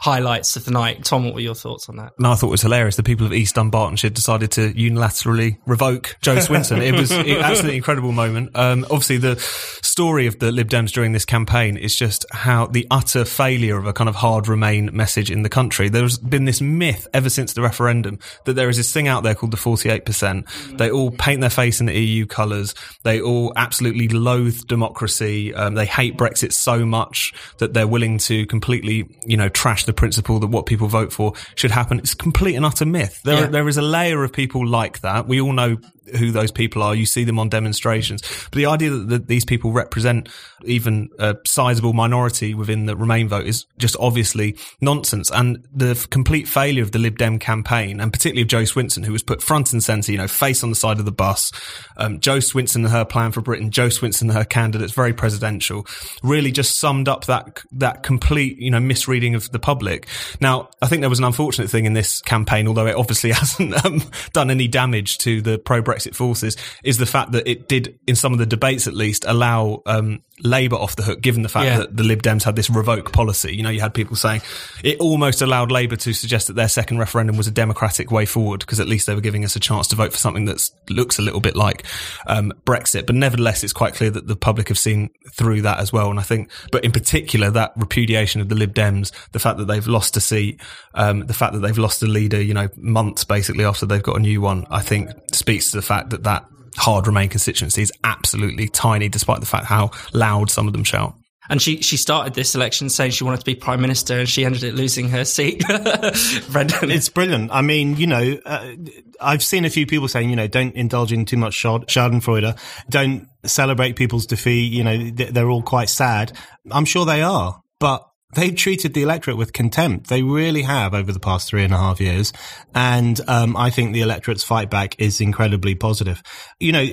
highlights 0.00 0.56
of 0.56 0.64
the 0.64 0.70
night. 0.70 1.04
Tom, 1.04 1.24
what 1.24 1.34
were 1.34 1.40
your 1.40 1.54
thoughts 1.54 1.88
on 1.88 1.96
that? 1.96 2.12
No, 2.18 2.32
I 2.32 2.34
thought 2.34 2.48
it 2.48 2.50
was 2.50 2.62
hilarious. 2.62 2.96
The 2.96 3.02
people 3.02 3.26
of 3.26 3.32
East 3.32 3.56
Dunbartonshire 3.56 4.12
decided 4.12 4.50
to 4.52 4.72
unilaterally 4.72 5.58
revoke 5.66 6.16
Jo 6.22 6.36
Swinson. 6.38 6.82
it 6.82 6.92
was 6.94 7.10
an 7.10 7.28
absolutely 7.28 7.76
incredible 7.76 8.12
moment. 8.12 8.56
Um, 8.56 8.84
obviously, 8.84 9.18
the 9.18 9.36
story 9.82 10.26
of 10.26 10.38
the 10.38 10.50
Lib 10.52 10.68
Dems 10.70 10.90
during 10.92 11.12
this 11.12 11.24
campaign 11.24 11.76
is 11.76 11.94
just 11.94 12.24
how 12.32 12.66
the 12.66 12.86
utter 12.90 13.24
failure 13.24 13.76
of 13.76 13.86
a 13.86 13.92
kind 13.92 14.08
of 14.08 14.16
hard 14.16 14.48
Remain 14.48 14.90
message 14.92 15.30
in 15.30 15.42
the 15.42 15.48
country. 15.48 15.88
There's 15.88 16.18
been 16.18 16.44
this 16.46 16.60
myth 16.60 17.06
ever 17.12 17.28
since 17.28 17.52
the 17.52 17.60
referendum 17.60 18.18
that 18.46 18.54
there 18.54 18.68
is 18.68 18.78
this 18.78 18.92
thing 18.92 19.06
out 19.06 19.22
there 19.22 19.34
called 19.34 19.52
the 19.52 19.58
48%. 19.58 20.78
They 20.78 20.90
all 20.90 21.10
paint 21.10 21.40
their 21.40 21.50
face 21.50 21.78
in 21.80 21.86
the 21.86 21.98
EU 21.98 22.26
colours. 22.26 22.74
They 23.02 23.20
all 23.20 23.52
absolutely 23.56 24.08
loathe 24.08 24.66
democracy. 24.66 25.54
Um, 25.54 25.74
they 25.74 25.86
hate 25.86 26.16
Brexit 26.16 26.52
so 26.52 26.86
much 26.86 27.32
that 27.58 27.74
they're 27.74 27.86
willing 27.86 28.18
to 28.18 28.46
completely, 28.46 29.08
you 29.26 29.36
know, 29.36 29.48
trash 29.48 29.84
the 29.90 29.94
principle 29.94 30.38
that 30.38 30.46
what 30.46 30.66
people 30.66 30.86
vote 30.86 31.12
for 31.12 31.32
should 31.56 31.72
happen. 31.72 31.98
It's 31.98 32.14
complete 32.14 32.54
and 32.54 32.64
utter 32.64 32.86
myth. 32.86 33.20
There, 33.24 33.40
Yeah. 33.40 33.46
there 33.48 33.68
is 33.68 33.76
a 33.76 33.82
layer 33.82 34.22
of 34.22 34.32
people 34.32 34.66
like 34.66 35.00
that. 35.00 35.26
We 35.26 35.40
all 35.40 35.52
know 35.52 35.78
who 36.16 36.30
those 36.30 36.50
people 36.50 36.82
are. 36.82 36.94
You 36.94 37.06
see 37.06 37.24
them 37.24 37.38
on 37.38 37.48
demonstrations. 37.48 38.22
But 38.50 38.56
the 38.56 38.66
idea 38.66 38.90
that, 38.90 39.08
that 39.08 39.28
these 39.28 39.44
people 39.44 39.72
represent 39.72 40.28
even 40.64 41.08
a 41.18 41.36
sizable 41.46 41.92
minority 41.92 42.54
within 42.54 42.86
the 42.86 42.96
Remain 42.96 43.28
vote 43.28 43.46
is 43.46 43.66
just 43.78 43.96
obviously 43.98 44.56
nonsense. 44.80 45.30
And 45.30 45.66
the 45.72 46.06
complete 46.10 46.48
failure 46.48 46.82
of 46.82 46.92
the 46.92 46.98
Lib 46.98 47.18
Dem 47.18 47.38
campaign, 47.38 48.00
and 48.00 48.12
particularly 48.12 48.42
of 48.42 48.48
Jo 48.48 48.62
Swinson, 48.62 49.04
who 49.04 49.12
was 49.12 49.22
put 49.22 49.42
front 49.42 49.72
and 49.72 49.82
centre, 49.82 50.12
you 50.12 50.18
know, 50.18 50.28
face 50.28 50.62
on 50.62 50.70
the 50.70 50.76
side 50.76 50.98
of 50.98 51.04
the 51.04 51.12
bus. 51.12 51.52
Um, 51.96 52.20
Jo 52.20 52.38
Swinson 52.38 52.76
and 52.76 52.88
her 52.88 53.04
plan 53.04 53.32
for 53.32 53.40
Britain, 53.40 53.70
Jo 53.70 53.88
Swinson 53.88 54.22
and 54.22 54.32
her 54.32 54.44
candidates, 54.44 54.92
very 54.92 55.12
presidential, 55.12 55.86
really 56.22 56.52
just 56.52 56.78
summed 56.78 57.08
up 57.08 57.26
that, 57.26 57.62
that 57.72 58.02
complete, 58.02 58.58
you 58.58 58.70
know, 58.70 58.80
misreading 58.80 59.34
of 59.34 59.50
the 59.52 59.58
public. 59.58 60.06
Now, 60.40 60.70
I 60.82 60.86
think 60.86 61.00
there 61.00 61.10
was 61.10 61.18
an 61.18 61.24
unfortunate 61.24 61.70
thing 61.70 61.84
in 61.84 61.92
this 61.92 62.20
campaign, 62.20 62.68
although 62.68 62.86
it 62.86 62.96
obviously 62.96 63.30
hasn't 63.40 63.84
um, 63.84 64.02
done 64.32 64.50
any 64.50 64.68
damage 64.68 65.18
to 65.18 65.40
the 65.40 65.58
pro-Brexit 66.00 66.14
forces, 66.14 66.56
is 66.82 66.98
the 66.98 67.06
fact 67.06 67.32
that 67.32 67.48
it 67.48 67.68
did, 67.68 67.98
in 68.06 68.16
some 68.16 68.32
of 68.32 68.38
the 68.38 68.46
debates 68.46 68.86
at 68.86 68.94
least, 68.94 69.24
allow 69.26 69.82
um, 69.86 70.22
Labour 70.42 70.76
off 70.76 70.96
the 70.96 71.02
hook, 71.02 71.20
given 71.20 71.42
the 71.42 71.48
fact 71.48 71.66
Yeah. 71.66 71.78
that 71.78 71.96
the 71.96 72.02
Lib 72.02 72.22
Dems 72.22 72.42
had 72.44 72.56
this 72.56 72.70
revoke 72.70 73.12
policy. 73.12 73.54
You 73.54 73.62
know, 73.62 73.70
you 73.70 73.80
had 73.80 73.94
people 73.94 74.16
saying 74.16 74.42
it 74.82 74.98
almost 74.98 75.42
allowed 75.42 75.70
Labour 75.70 75.96
to 75.96 76.12
suggest 76.12 76.46
that 76.46 76.54
their 76.54 76.68
second 76.68 76.98
referendum 76.98 77.36
was 77.36 77.46
a 77.46 77.50
democratic 77.50 78.10
way 78.10 78.26
forward, 78.26 78.60
because 78.60 78.80
at 78.80 78.88
least 78.88 79.06
they 79.06 79.14
were 79.14 79.20
giving 79.20 79.44
us 79.44 79.56
a 79.56 79.60
chance 79.60 79.88
to 79.88 79.96
vote 79.96 80.12
for 80.12 80.18
something 80.18 80.46
that 80.46 80.68
looks 80.88 81.18
a 81.18 81.22
little 81.22 81.40
bit 81.40 81.56
like 81.56 81.84
um, 82.26 82.52
Brexit. 82.64 83.06
But 83.06 83.14
nevertheless, 83.16 83.62
it's 83.64 83.72
quite 83.72 83.94
clear 83.94 84.10
that 84.10 84.26
the 84.26 84.36
public 84.36 84.68
have 84.68 84.78
seen 84.78 85.10
through 85.32 85.62
that 85.62 85.78
as 85.80 85.92
well. 85.92 86.10
And 86.10 86.18
I 86.18 86.22
think, 86.22 86.50
but 86.72 86.84
in 86.84 86.92
particular, 86.92 87.50
that 87.50 87.72
repudiation 87.76 88.40
of 88.40 88.48
the 88.48 88.54
Lib 88.54 88.74
Dems, 88.74 89.12
the 89.32 89.38
fact 89.38 89.58
that 89.58 89.66
they've 89.66 89.86
lost 89.86 90.16
a 90.16 90.20
seat, 90.20 90.60
um, 90.94 91.26
the 91.26 91.34
fact 91.34 91.52
that 91.52 91.60
they've 91.60 91.78
lost 91.78 92.02
a 92.02 92.06
leader, 92.06 92.40
you 92.40 92.54
know, 92.54 92.68
months 92.76 93.24
basically 93.24 93.64
after 93.64 93.86
they've 93.86 94.02
got 94.02 94.16
a 94.16 94.20
new 94.20 94.40
one, 94.40 94.66
I 94.70 94.80
think 94.80 95.10
speaks 95.32 95.70
to 95.70 95.76
the 95.76 95.82
fact 95.82 96.10
that 96.10 96.24
that 96.24 96.44
hard 96.76 97.06
Remain 97.06 97.28
constituency 97.28 97.82
is 97.82 97.92
absolutely 98.04 98.68
tiny, 98.68 99.08
despite 99.08 99.40
the 99.40 99.46
fact 99.46 99.66
how 99.66 99.90
loud 100.12 100.50
some 100.50 100.66
of 100.66 100.72
them 100.72 100.84
shout. 100.84 101.14
And 101.48 101.60
she, 101.60 101.82
she 101.82 101.96
started 101.96 102.34
this 102.34 102.54
election 102.54 102.88
saying 102.88 103.10
she 103.10 103.24
wanted 103.24 103.40
to 103.40 103.44
be 103.44 103.56
prime 103.56 103.80
minister 103.80 104.20
and 104.20 104.28
she 104.28 104.44
ended 104.44 104.64
up 104.64 104.74
losing 104.74 105.08
her 105.08 105.24
seat. 105.24 105.64
Brendan. 106.52 106.92
It's 106.92 107.08
brilliant. 107.08 107.50
I 107.50 107.60
mean, 107.60 107.96
you 107.96 108.06
know, 108.06 108.38
uh, 108.46 108.74
I've 109.20 109.42
seen 109.42 109.64
a 109.64 109.70
few 109.70 109.84
people 109.84 110.06
saying, 110.06 110.30
you 110.30 110.36
know, 110.36 110.46
don't 110.46 110.76
indulge 110.76 111.12
in 111.12 111.24
too 111.24 111.36
much 111.36 111.60
Schadenfreude. 111.60 112.56
Don't 112.88 113.26
celebrate 113.44 113.96
people's 113.96 114.26
defeat. 114.26 114.72
You 114.72 114.84
know, 114.84 115.10
they're 115.10 115.50
all 115.50 115.62
quite 115.62 115.88
sad. 115.88 116.32
I'm 116.70 116.84
sure 116.84 117.04
they 117.04 117.22
are, 117.22 117.60
but 117.80 118.09
they've 118.34 118.54
treated 118.54 118.94
the 118.94 119.02
electorate 119.02 119.36
with 119.36 119.52
contempt. 119.52 120.08
They 120.08 120.22
really 120.22 120.62
have 120.62 120.94
over 120.94 121.12
the 121.12 121.20
past 121.20 121.48
three 121.48 121.64
and 121.64 121.72
a 121.72 121.78
half 121.78 122.00
years. 122.00 122.32
And 122.74 123.20
um, 123.28 123.56
I 123.56 123.70
think 123.70 123.92
the 123.92 124.02
electorate's 124.02 124.44
fight 124.44 124.70
back 124.70 125.00
is 125.00 125.20
incredibly 125.20 125.74
positive. 125.74 126.22
You 126.58 126.72
know, 126.72 126.84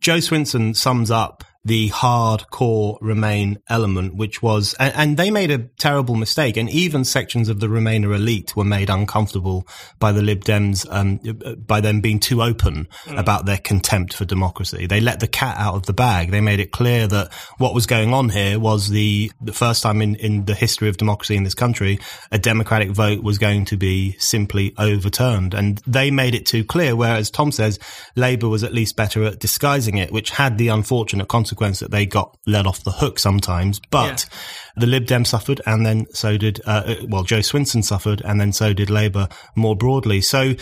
Jo 0.00 0.16
Swinson 0.18 0.76
sums 0.76 1.10
up 1.10 1.44
the 1.68 1.90
hardcore 1.90 2.96
Remain 3.02 3.58
element, 3.68 4.14
which 4.14 4.42
was, 4.42 4.74
and, 4.80 4.94
and, 4.96 5.16
they 5.18 5.30
made 5.30 5.50
a 5.50 5.58
terrible 5.58 6.14
mistake. 6.14 6.56
And 6.56 6.68
even 6.70 7.04
sections 7.04 7.50
of 7.50 7.60
the 7.60 7.66
Remainer 7.66 8.14
elite 8.14 8.56
were 8.56 8.64
made 8.64 8.88
uncomfortable 8.88 9.68
by 9.98 10.10
the 10.10 10.22
Lib 10.22 10.44
Dems, 10.44 10.86
um, 10.90 11.18
by 11.66 11.80
them 11.80 12.00
being 12.00 12.20
too 12.20 12.42
open 12.42 12.88
mm. 13.04 13.18
about 13.18 13.44
their 13.44 13.58
contempt 13.58 14.14
for 14.14 14.24
democracy. 14.24 14.86
They 14.86 15.00
let 15.00 15.20
the 15.20 15.28
cat 15.28 15.56
out 15.58 15.74
of 15.74 15.86
the 15.86 15.92
bag. 15.92 16.30
They 16.30 16.40
made 16.40 16.58
it 16.58 16.72
clear 16.72 17.06
that 17.06 17.32
what 17.58 17.74
was 17.74 17.86
going 17.86 18.14
on 18.14 18.30
here 18.30 18.58
was 18.58 18.88
the, 18.88 19.30
the 19.40 19.52
first 19.52 19.82
time 19.82 20.00
in, 20.00 20.14
in 20.16 20.46
the 20.46 20.54
history 20.54 20.88
of 20.88 20.96
democracy 20.96 21.36
in 21.36 21.44
this 21.44 21.54
country, 21.54 22.00
a 22.32 22.38
democratic 22.38 22.90
vote 22.90 23.22
was 23.22 23.36
going 23.36 23.66
to 23.66 23.76
be 23.76 24.12
simply 24.18 24.74
overturned. 24.78 25.52
And 25.52 25.82
they 25.86 26.10
made 26.10 26.34
it 26.34 26.46
too 26.46 26.64
clear. 26.64 26.96
Whereas 26.96 27.30
Tom 27.30 27.52
says 27.52 27.78
Labour 28.16 28.48
was 28.48 28.64
at 28.64 28.72
least 28.72 28.96
better 28.96 29.24
at 29.24 29.38
disguising 29.38 29.98
it, 29.98 30.10
which 30.10 30.30
had 30.30 30.56
the 30.56 30.68
unfortunate 30.68 31.28
consequence 31.28 31.57
consequence 31.58 31.80
that 31.80 31.90
they 31.90 32.06
got 32.06 32.36
let 32.46 32.66
off 32.66 32.84
the 32.84 32.92
hook 32.92 33.18
sometimes. 33.18 33.80
But 33.90 34.26
yeah. 34.30 34.80
the 34.80 34.86
Lib 34.86 35.06
Dem 35.06 35.24
suffered, 35.24 35.60
and 35.66 35.84
then 35.84 36.06
so 36.12 36.36
did 36.36 36.60
uh, 36.66 36.82
uh, 36.86 36.94
well 37.08 37.24
Jo 37.24 37.38
Swinson 37.38 37.82
suffered, 37.82 38.22
and 38.24 38.40
then 38.40 38.52
so 38.52 38.72
did 38.72 38.90
Labour 38.90 39.28
more 39.56 39.76
broadly. 39.76 40.20
So 40.20 40.54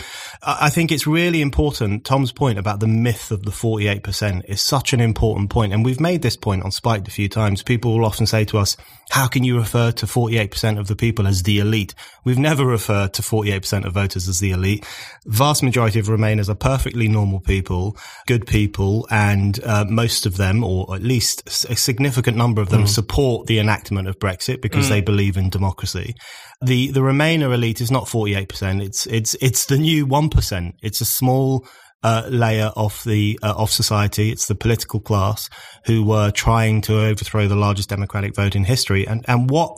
I 0.43 0.69
think 0.69 0.91
it's 0.91 1.07
really 1.07 1.41
important. 1.41 2.05
Tom's 2.05 2.31
point 2.31 2.59
about 2.59 2.79
the 2.79 2.87
myth 2.87 3.31
of 3.31 3.43
the 3.43 3.51
forty 3.51 3.87
eight 3.87 4.03
percent 4.03 4.45
is 4.47 4.61
such 4.61 4.93
an 4.93 4.99
important 4.99 5.49
point, 5.49 5.73
and 5.73 5.85
we've 5.85 5.99
made 5.99 6.21
this 6.21 6.37
point 6.37 6.63
on 6.63 6.71
Spiked 6.71 7.07
a 7.07 7.11
few 7.11 7.29
times. 7.29 7.63
People 7.63 7.97
will 7.97 8.05
often 8.05 8.25
say 8.25 8.45
to 8.45 8.57
us, 8.57 8.77
"How 9.09 9.27
can 9.27 9.43
you 9.43 9.57
refer 9.57 9.91
to 9.91 10.07
forty 10.07 10.37
eight 10.37 10.51
percent 10.51 10.79
of 10.79 10.87
the 10.87 10.95
people 10.95 11.27
as 11.27 11.43
the 11.43 11.59
elite?" 11.59 11.95
We've 12.23 12.37
never 12.37 12.65
referred 12.65 13.13
to 13.13 13.23
forty 13.23 13.51
eight 13.51 13.61
percent 13.61 13.85
of 13.85 13.93
voters 13.93 14.27
as 14.27 14.39
the 14.39 14.51
elite. 14.51 14.85
Vast 15.25 15.63
majority 15.63 15.99
of 15.99 16.07
Remainers 16.07 16.49
are 16.49 16.55
perfectly 16.55 17.07
normal 17.07 17.39
people, 17.39 17.97
good 18.25 18.45
people, 18.45 19.07
and 19.09 19.63
uh, 19.63 19.85
most 19.87 20.25
of 20.25 20.37
them, 20.37 20.63
or 20.63 20.93
at 20.95 21.03
least 21.03 21.47
a 21.69 21.75
significant 21.75 22.37
number 22.37 22.61
of 22.61 22.69
them, 22.69 22.83
mm. 22.83 22.87
support 22.87 23.47
the 23.47 23.59
enactment 23.59 24.07
of 24.07 24.19
Brexit 24.19 24.61
because 24.61 24.87
mm. 24.87 24.89
they 24.89 25.01
believe 25.01 25.37
in 25.37 25.49
democracy. 25.49 26.15
The 26.61 26.91
the 26.91 27.01
Remainer 27.01 27.53
elite 27.53 27.81
is 27.81 27.91
not 27.91 28.07
forty 28.07 28.35
eight 28.35 28.49
percent. 28.49 28.81
It's 28.81 29.05
it's 29.07 29.35
it's 29.41 29.65
the 29.65 29.77
new 29.77 30.05
one 30.05 30.29
percent. 30.29 30.75
It's 30.81 31.01
a 31.01 31.05
small 31.05 31.67
uh, 32.03 32.27
layer 32.29 32.71
of 32.75 33.01
the 33.05 33.39
uh, 33.41 33.53
of 33.57 33.71
society. 33.71 34.31
It's 34.31 34.47
the 34.47 34.55
political 34.55 34.99
class 34.99 35.49
who 35.85 36.03
were 36.03 36.31
trying 36.31 36.81
to 36.81 36.99
overthrow 36.99 37.47
the 37.47 37.55
largest 37.55 37.89
democratic 37.89 38.35
vote 38.35 38.55
in 38.55 38.63
history. 38.63 39.07
And 39.07 39.25
and 39.27 39.49
what 39.49 39.77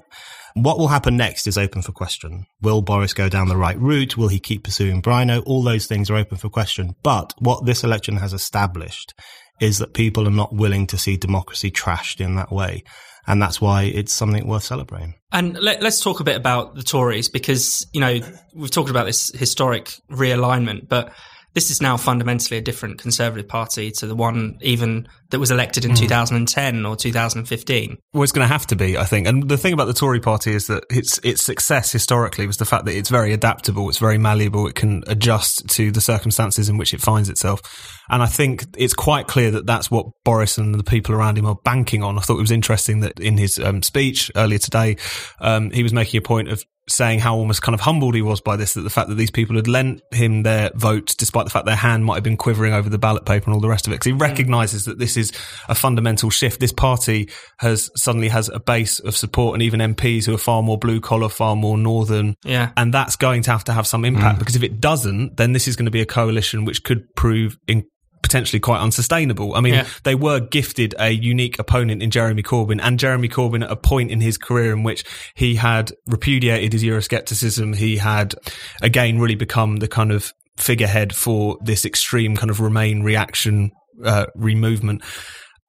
what 0.56 0.78
will 0.78 0.88
happen 0.88 1.16
next 1.16 1.48
is 1.48 1.58
open 1.58 1.82
for 1.82 1.92
question. 1.92 2.46
Will 2.62 2.82
Boris 2.82 3.14
go 3.14 3.30
down 3.30 3.48
the 3.48 3.58
right 3.58 3.80
route? 3.80 4.18
Will 4.18 4.28
he 4.28 4.40
keep 4.40 4.64
pursuing 4.64 5.02
Brino? 5.02 5.44
All 5.46 5.64
those 5.64 5.86
things 5.86 6.10
are 6.10 6.16
open 6.16 6.38
for 6.38 6.50
question. 6.50 6.96
But 7.04 7.34
what 7.38 7.66
this 7.66 7.84
election 7.84 8.18
has 8.18 8.34
established 8.34 9.14
is 9.60 9.78
that 9.78 9.94
people 9.94 10.28
are 10.28 10.32
not 10.32 10.54
willing 10.54 10.88
to 10.88 10.98
see 10.98 11.18
democracy 11.18 11.70
trashed 11.70 12.22
in 12.22 12.36
that 12.36 12.52
way. 12.52 12.84
And 13.28 13.42
that's 13.42 13.62
why 13.62 13.84
it's 13.84 14.14
something 14.14 14.48
worth 14.48 14.64
celebrating. 14.64 15.14
And 15.32 15.54
let, 15.60 15.84
us 15.84 16.02
talk 16.02 16.20
a 16.20 16.24
bit 16.24 16.36
about 16.36 16.76
the 16.76 16.82
Tories 16.82 17.30
because, 17.30 17.86
you 17.94 18.02
know, 18.02 18.20
we've 18.56 18.72
talked 18.72 18.90
about 18.90 19.06
this 19.06 19.30
historic 19.36 19.94
realignment, 20.10 20.88
but 20.88 21.14
this 21.54 21.72
is 21.72 21.82
now 21.82 21.98
fundamentally 21.98 22.58
a 22.58 22.62
different 22.62 23.00
Conservative 23.00 23.48
Party 23.48 23.92
to 23.92 24.08
the 24.08 24.16
one 24.16 24.58
even 24.62 25.08
that 25.30 25.40
was 25.40 25.52
elected 25.52 25.86
in 25.86 25.92
mm. 25.92 25.98
2010 25.98 26.86
or 26.86 26.96
2015. 26.96 27.98
Well, 28.14 28.24
it's 28.24 28.32
going 28.32 28.48
to 28.48 28.52
have 28.52 28.68
to 28.68 28.76
be, 28.76 28.98
I 28.98 29.06
think. 29.06 29.28
And 29.28 29.50
the 29.50 29.58
thing 29.58 29.74
about 29.74 29.86
the 29.86 29.94
Tory 29.94 30.20
Party 30.20 30.54
is 30.54 30.68
that 30.68 30.84
its 30.90 31.20
its 31.20 31.42
success 31.44 31.92
historically 31.92 32.48
was 32.48 32.58
the 32.58 32.66
fact 32.66 32.86
that 32.86 32.96
it's 32.96 33.10
very 33.10 33.34
adaptable, 33.34 33.90
it's 33.90 33.98
very 33.98 34.18
malleable, 34.18 34.68
it 34.68 34.76
can 34.76 35.04
adjust 35.08 35.68
to 35.70 35.92
the 35.92 36.02
circumstances 36.02 36.70
in 36.70 36.78
which 36.78 36.94
it 36.94 37.02
finds 37.02 37.30
itself. 37.30 37.62
And 38.10 38.24
I 38.24 38.28
think 38.28 38.66
it's 38.78 38.94
quite 38.94 39.28
clear 39.28 39.52
that 39.52 39.66
that's 39.66 39.92
what 39.92 40.08
Boris 40.24 40.58
and 40.58 40.74
the 40.74 40.84
people 40.84 41.14
around 41.14 41.38
him 41.38 41.46
are 41.46 41.58
banking 41.64 42.04
on. 42.04 42.18
I 42.18 42.22
thought 42.22 42.38
it 42.38 42.42
was 42.42 42.52
interesting 42.52 43.02
that 43.02 43.20
in 43.20 43.38
his 43.38 43.60
um, 43.60 43.84
speech 43.84 44.32
earlier 44.36 44.60
today, 44.60 44.98
um, 45.40 45.70
he 45.72 45.84
was 45.84 45.94
making 45.94 46.18
a 46.18 46.22
point 46.22 46.50
of 46.50 46.64
saying 46.90 47.20
how 47.20 47.36
almost 47.36 47.62
kind 47.62 47.74
of 47.74 47.82
humbled 47.82 48.16
he 48.16 48.22
was 48.22 48.42
by 48.42 48.56
this, 48.56 48.74
that 48.74 48.82
the 48.82 48.90
fact 48.90 49.10
that 49.10 49.16
these 49.16 49.32
people 49.32 49.56
had 49.56 49.68
lent 49.68 50.02
him 50.12 50.44
their 50.44 50.72
vote, 50.76 51.16
despite 51.18 51.46
the 51.46 51.52
fact 51.52 51.66
their 51.66 51.76
hand 51.76 52.06
might 52.06 52.16
have 52.16 52.24
been 52.24 52.38
quivering 52.38 52.74
over 52.74 52.90
the 52.90 52.98
ballot 52.98 53.26
paper 53.26 53.46
and 53.46 53.54
all 53.54 53.62
the 53.62 53.70
rest 53.70 53.88
of 53.88 53.94
it. 53.94 53.98
Because 53.98 54.08
he 54.08 54.14
mm. 54.14 54.22
recognises 54.22 54.86
that 54.86 55.00
this 55.00 55.18
is 55.18 55.32
a 55.68 55.76
fundamental 55.76 56.30
shift. 56.30 56.60
This 56.60 56.74
party 56.74 57.30
has 57.60 57.90
suddenly 57.96 58.30
has 58.30 58.50
a 58.50 58.60
base 58.60 59.00
of 59.00 59.16
support 59.16 59.54
and 59.54 59.62
even 59.62 59.80
MPs 59.80 60.26
who 60.26 60.34
are 60.34 60.40
far 60.40 60.64
more 60.64 60.78
blue 60.78 61.00
collar, 61.00 61.30
far 61.30 61.56
more 61.56 61.78
northern. 61.78 62.36
Yeah. 62.44 62.72
And 62.78 62.94
that's 62.94 63.16
going 63.16 63.44
to 63.44 63.52
have 63.52 63.64
to 63.66 63.74
have 63.74 63.88
some 63.88 64.06
impact 64.06 64.38
mm. 64.38 64.40
because 64.40 64.56
if 64.56 64.64
it 64.64 64.80
doesn't, 64.80 65.38
then 65.38 65.54
this 65.54 65.68
is 65.68 65.76
going 65.76 65.86
to 65.86 65.92
be 65.92 66.02
a 66.02 66.06
coalition 66.06 66.66
which 66.66 66.84
could 66.84 67.14
prove 67.16 67.58
in 67.68 67.86
potentially 68.22 68.60
quite 68.60 68.80
unsustainable. 68.80 69.56
I 69.56 69.62
mean, 69.62 69.76
yeah. 69.76 69.88
they 70.04 70.16
were 70.16 70.40
gifted 70.40 70.96
a 71.00 71.10
unique 71.10 71.60
opponent 71.60 72.04
in 72.04 72.12
Jeremy 72.12 72.44
Corbyn 72.44 72.80
and 72.82 73.00
Jeremy 73.00 73.30
Corbyn 73.30 73.64
at 73.64 73.72
a 73.72 73.76
point 73.76 74.12
in 74.12 74.22
his 74.22 74.38
career 74.38 74.74
in 74.74 74.84
which 74.84 75.04
he 75.36 75.56
had 75.56 75.92
repudiated 76.08 76.74
his 76.74 76.84
Euroscepticism. 76.84 77.76
He 77.76 77.98
had 77.98 78.36
again 78.82 79.20
really 79.20 79.36
become 79.36 79.78
the 79.78 79.88
kind 79.88 80.12
of 80.12 80.34
figurehead 80.58 81.16
for 81.16 81.58
this 81.62 81.86
extreme 81.86 82.36
kind 82.36 82.50
of 82.50 82.60
Remain 82.60 83.04
reaction, 83.04 83.72
uh, 84.04 84.26
removement 84.36 85.04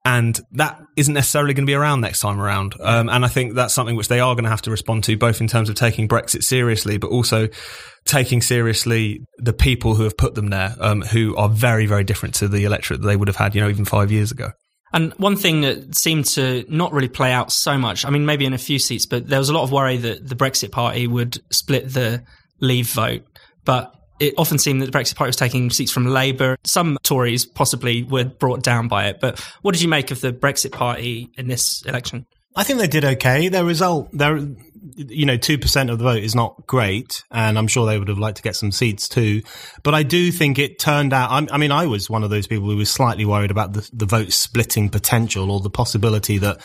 and 0.05 0.41
that 0.53 0.81
isn't 0.97 1.13
necessarily 1.13 1.53
going 1.53 1.67
to 1.67 1.71
be 1.71 1.75
around 1.75 2.01
next 2.01 2.21
time 2.21 2.41
around. 2.41 2.75
Um, 2.81 3.09
and 3.11 3.25
I 3.25 3.29
think 3.29 3.55
that's 3.55 3.75
something 3.75 3.97
which 3.97 4.09
they 4.09 4.21
are 4.21 4.35
going 4.35 4.45
to 4.45 4.51
have 4.51 4.63
to 4.63 4.71
respond 4.71 5.05
to, 5.05 5.17
both 5.17 5.41
in 5.41 5.49
terms 5.49 5.69
of 5.69 5.75
taking 5.75 6.09
Brexit 6.09 6.43
seriously, 6.43 6.97
but 6.97 7.11
also 7.11 7.49
taking 8.07 8.41
seriously 8.41 9.21
the 9.37 9.53
people 9.53 9.95
who 9.95 10.05
have 10.05 10.17
put 10.17 10.35
them 10.35 10.49
there, 10.49 10.75
um, 10.81 11.03
who 11.03 11.37
are 11.37 11.51
very, 11.51 11.85
very 11.85 12.05
different 12.05 12.35
to 12.37 12.49
the 12.49 12.65
electorate 12.65 13.03
that 13.03 13.07
they 13.07 13.17
would 13.17 13.29
have 13.29 13.37
had, 13.37 13.55
you 13.55 13.61
know, 13.61 13.69
even 13.69 13.85
five 13.85 14.11
years 14.11 14.33
ago. 14.33 14.53
And 14.93 15.13
one 15.19 15.37
thing 15.37 15.61
that 15.61 15.95
seemed 15.95 16.25
to 16.27 16.65
not 16.69 16.93
really 16.93 17.09
play 17.09 17.33
out 17.33 17.53
so 17.53 17.79
much, 17.79 18.05
I 18.05 18.11
mean, 18.11 18.27
maybe 18.27 18.47
in 18.47 18.55
a 18.55 18.59
few 18.59 18.79
seats, 18.79 19.07
but 19.07 19.29
there 19.29 19.39
was 19.39 19.49
a 19.49 19.53
lot 19.53 19.63
of 19.63 19.71
worry 19.71 19.99
that 19.99 20.27
the 20.27 20.35
Brexit 20.35 20.73
Party 20.73 21.07
would 21.07 21.39
split 21.53 21.93
the 21.93 22.25
Leave 22.61 22.91
vote. 22.91 23.23
But 23.65 23.95
it 24.21 24.35
often 24.37 24.59
seemed 24.59 24.83
that 24.83 24.93
the 24.93 24.97
Brexit 24.97 25.17
Party 25.17 25.31
was 25.31 25.37
taking 25.37 25.71
seats 25.71 25.91
from 25.91 26.07
Labour. 26.07 26.57
Some 26.65 26.99
Tories 27.03 27.47
possibly 27.47 28.03
were 28.03 28.25
brought 28.25 28.63
down 28.63 28.87
by 28.87 29.07
it. 29.07 29.19
But 29.21 29.41
what 29.63 29.73
did 29.73 29.83
you 29.83 29.89
make 29.89 30.11
of 30.11 30.21
the 30.21 30.33
Brexit 30.33 30.73
Party 30.73 31.31
in 31.37 31.49
this 31.49 31.83
election? 31.87 32.27
I 32.55 32.65
think 32.65 32.79
they 32.81 32.89
did 32.89 33.05
okay. 33.05 33.49
Their 33.49 33.65
result, 33.65 34.11
their 34.13 34.39
you 34.97 35.27
know, 35.27 35.37
2% 35.37 35.91
of 35.91 35.99
the 35.99 36.05
vote 36.05 36.23
is 36.23 36.35
not 36.35 36.67
great. 36.67 37.23
And 37.31 37.59
I'm 37.59 37.67
sure 37.67 37.87
they 37.87 37.99
would 37.99 38.09
have 38.09 38.19
liked 38.19 38.39
to 38.39 38.43
get 38.43 38.57
some 38.57 38.73
seats 38.73 39.09
too. 39.09 39.43
But 39.83 39.95
I 39.95 40.03
do 40.03 40.33
think 40.33 40.59
it 40.59 40.79
turned 40.79 41.13
out, 41.13 41.51
I, 41.51 41.59
mean, 41.59 41.73
I 41.73 41.87
was 41.87 42.11
one 42.11 42.25
of 42.25 42.31
those 42.31 42.47
people 42.47 42.69
who 42.69 42.77
was 42.77 42.91
slightly 42.91 43.25
worried 43.25 43.51
about 43.51 43.73
the, 43.73 43.89
the 43.93 44.07
vote 44.07 44.33
splitting 44.33 44.89
potential 44.89 45.51
or 45.51 45.61
the 45.61 45.71
possibility 45.71 46.39
that 46.39 46.61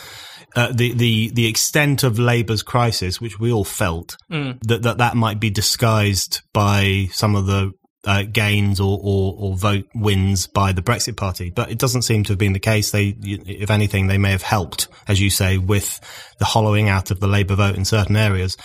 uh, 0.56 0.72
the 0.72 0.94
the 0.94 1.30
the 1.32 1.48
extent 1.48 2.04
of 2.04 2.18
Labour's 2.18 2.64
crisis, 2.64 3.20
which 3.20 3.40
we 3.40 3.52
all 3.52 3.66
felt, 3.66 4.18
mm. 4.32 4.58
that, 4.64 4.84
that 4.84 4.98
that 5.00 5.16
might 5.16 5.40
be 5.40 5.50
disguised 5.50 6.42
by 6.54 7.08
some 7.12 7.36
of 7.36 7.46
the 7.46 7.74
uh, 8.06 8.24
gains 8.24 8.80
or, 8.80 9.00
or, 9.02 9.36
or 9.38 9.58
vote 9.58 9.88
wins 9.94 10.48
by 10.48 10.72
the 10.72 10.82
Brexit 10.82 11.18
Party, 11.18 11.50
but 11.50 11.72
it 11.72 11.80
doesn't 11.80 12.04
seem 12.04 12.24
to 12.24 12.34
have 12.34 12.38
been 12.38 12.54
the 12.54 12.60
case. 12.60 12.92
They, 12.92 13.16
if 13.20 13.70
anything, 13.70 14.08
they 14.08 14.18
may 14.18 14.32
have 14.32 14.44
helped, 14.44 14.88
as 15.08 15.20
you 15.20 15.30
say, 15.30 15.58
with 15.58 16.00
the 16.40 16.46
hollowing 16.46 16.88
out 16.88 17.12
of 17.12 17.20
the 17.20 17.28
Labour 17.28 17.56
vote 17.56 17.76
in 17.76 17.86
certain 17.86 18.16
areas. 18.16 18.58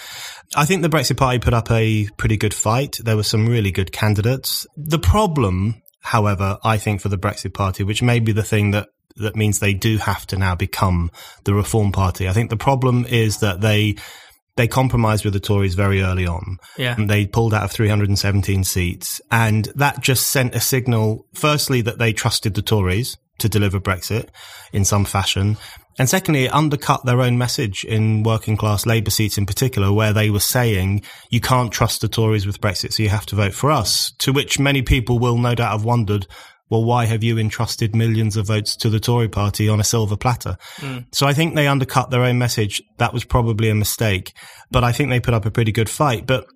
I 0.54 0.66
think 0.66 0.82
the 0.82 0.88
Brexit 0.88 1.16
Party 1.16 1.38
put 1.38 1.54
up 1.54 1.70
a 1.70 2.08
pretty 2.16 2.36
good 2.36 2.54
fight. 2.54 2.98
There 3.02 3.16
were 3.16 3.22
some 3.22 3.48
really 3.48 3.70
good 3.70 3.92
candidates. 3.92 4.66
The 4.76 4.98
problem, 4.98 5.82
however, 6.00 6.58
I 6.62 6.76
think 6.76 7.00
for 7.00 7.08
the 7.08 7.18
Brexit 7.18 7.54
Party, 7.54 7.82
which 7.82 8.02
may 8.02 8.20
be 8.20 8.32
the 8.32 8.42
thing 8.42 8.72
that 8.72 8.88
that 9.16 9.36
means 9.36 9.58
they 9.58 9.74
do 9.74 9.98
have 9.98 10.26
to 10.28 10.36
now 10.36 10.54
become 10.54 11.10
the 11.44 11.54
Reform 11.54 11.92
Party. 11.92 12.28
I 12.28 12.32
think 12.32 12.50
the 12.50 12.56
problem 12.56 13.06
is 13.06 13.40
that 13.40 13.60
they 13.60 13.96
they 14.56 14.68
compromised 14.68 15.24
with 15.24 15.32
the 15.32 15.40
Tories 15.40 15.74
very 15.74 16.02
early 16.02 16.26
on. 16.26 16.58
Yeah. 16.76 16.94
And 16.94 17.08
they 17.08 17.26
pulled 17.26 17.54
out 17.54 17.62
of 17.64 17.70
317 17.70 18.64
seats. 18.64 19.20
And 19.30 19.66
that 19.74 20.00
just 20.00 20.28
sent 20.28 20.54
a 20.54 20.60
signal, 20.60 21.26
firstly, 21.32 21.80
that 21.82 21.98
they 21.98 22.12
trusted 22.12 22.54
the 22.54 22.62
Tories 22.62 23.16
to 23.38 23.48
deliver 23.48 23.80
Brexit 23.80 24.28
in 24.72 24.84
some 24.84 25.06
fashion. 25.06 25.56
And 25.98 26.08
secondly, 26.08 26.44
it 26.44 26.54
undercut 26.54 27.04
their 27.04 27.20
own 27.20 27.38
message 27.38 27.84
in 27.84 28.22
working 28.22 28.56
class 28.56 28.86
Labour 28.86 29.10
seats 29.10 29.38
in 29.38 29.46
particular, 29.46 29.92
where 29.92 30.12
they 30.12 30.30
were 30.30 30.40
saying, 30.40 31.02
you 31.30 31.40
can't 31.40 31.72
trust 31.72 32.00
the 32.02 32.08
Tories 32.08 32.46
with 32.46 32.60
Brexit, 32.60 32.92
so 32.92 33.02
you 33.02 33.08
have 33.08 33.26
to 33.26 33.36
vote 33.36 33.54
for 33.54 33.70
us. 33.70 34.12
To 34.18 34.32
which 34.32 34.58
many 34.58 34.82
people 34.82 35.18
will 35.18 35.38
no 35.38 35.54
doubt 35.54 35.72
have 35.72 35.84
wondered, 35.84 36.26
well, 36.70 36.84
why 36.84 37.04
have 37.04 37.24
you 37.24 37.36
entrusted 37.36 37.94
millions 37.94 38.36
of 38.36 38.46
votes 38.46 38.76
to 38.76 38.88
the 38.88 39.00
Tory 39.00 39.28
party 39.28 39.68
on 39.68 39.80
a 39.80 39.84
silver 39.84 40.16
platter? 40.16 40.56
Mm. 40.76 41.06
So 41.12 41.26
I 41.26 41.34
think 41.34 41.54
they 41.54 41.66
undercut 41.66 42.10
their 42.10 42.22
own 42.22 42.38
message. 42.38 42.80
That 42.98 43.12
was 43.12 43.24
probably 43.24 43.68
a 43.68 43.74
mistake, 43.74 44.32
but 44.70 44.84
I 44.84 44.92
think 44.92 45.10
they 45.10 45.20
put 45.20 45.34
up 45.34 45.44
a 45.44 45.50
pretty 45.50 45.72
good 45.72 45.90
fight. 45.90 46.26
But 46.26 46.46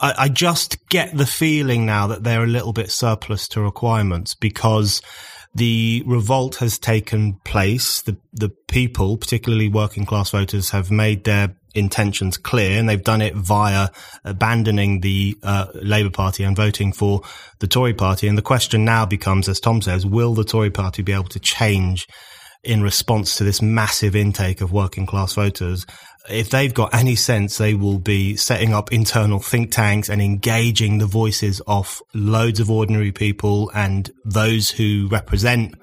I, 0.00 0.14
I 0.18 0.28
just 0.28 0.86
get 0.88 1.16
the 1.16 1.26
feeling 1.26 1.86
now 1.86 2.06
that 2.08 2.22
they're 2.22 2.44
a 2.44 2.46
little 2.46 2.74
bit 2.74 2.90
surplus 2.90 3.48
to 3.48 3.62
requirements 3.62 4.34
because 4.34 5.00
the 5.54 6.02
revolt 6.06 6.56
has 6.56 6.78
taken 6.78 7.34
place. 7.44 8.02
The 8.02 8.16
the 8.32 8.50
people, 8.68 9.16
particularly 9.16 9.68
working 9.68 10.06
class 10.06 10.30
voters, 10.30 10.70
have 10.70 10.90
made 10.90 11.24
their 11.24 11.56
intentions 11.74 12.36
clear, 12.36 12.78
and 12.78 12.88
they've 12.88 13.02
done 13.02 13.20
it 13.20 13.34
via 13.34 13.88
abandoning 14.24 15.00
the 15.00 15.36
uh, 15.42 15.66
Labour 15.74 16.10
Party 16.10 16.44
and 16.44 16.56
voting 16.56 16.92
for 16.92 17.22
the 17.58 17.66
Tory 17.66 17.94
Party. 17.94 18.28
And 18.28 18.36
the 18.36 18.42
question 18.42 18.84
now 18.84 19.06
becomes, 19.06 19.48
as 19.48 19.60
Tom 19.60 19.82
says, 19.82 20.06
will 20.06 20.34
the 20.34 20.44
Tory 20.44 20.70
Party 20.70 21.02
be 21.02 21.12
able 21.12 21.24
to 21.24 21.40
change 21.40 22.06
in 22.62 22.82
response 22.82 23.36
to 23.36 23.44
this 23.44 23.60
massive 23.60 24.14
intake 24.14 24.60
of 24.60 24.72
working 24.72 25.06
class 25.06 25.34
voters? 25.34 25.86
If 26.30 26.50
they've 26.50 26.72
got 26.72 26.94
any 26.94 27.16
sense, 27.16 27.58
they 27.58 27.74
will 27.74 27.98
be 27.98 28.36
setting 28.36 28.72
up 28.72 28.92
internal 28.92 29.40
think 29.40 29.72
tanks 29.72 30.08
and 30.08 30.22
engaging 30.22 30.98
the 30.98 31.06
voices 31.06 31.60
of 31.66 32.00
loads 32.14 32.60
of 32.60 32.70
ordinary 32.70 33.10
people 33.10 33.70
and 33.74 34.08
those 34.24 34.70
who 34.70 35.08
represent 35.10 35.74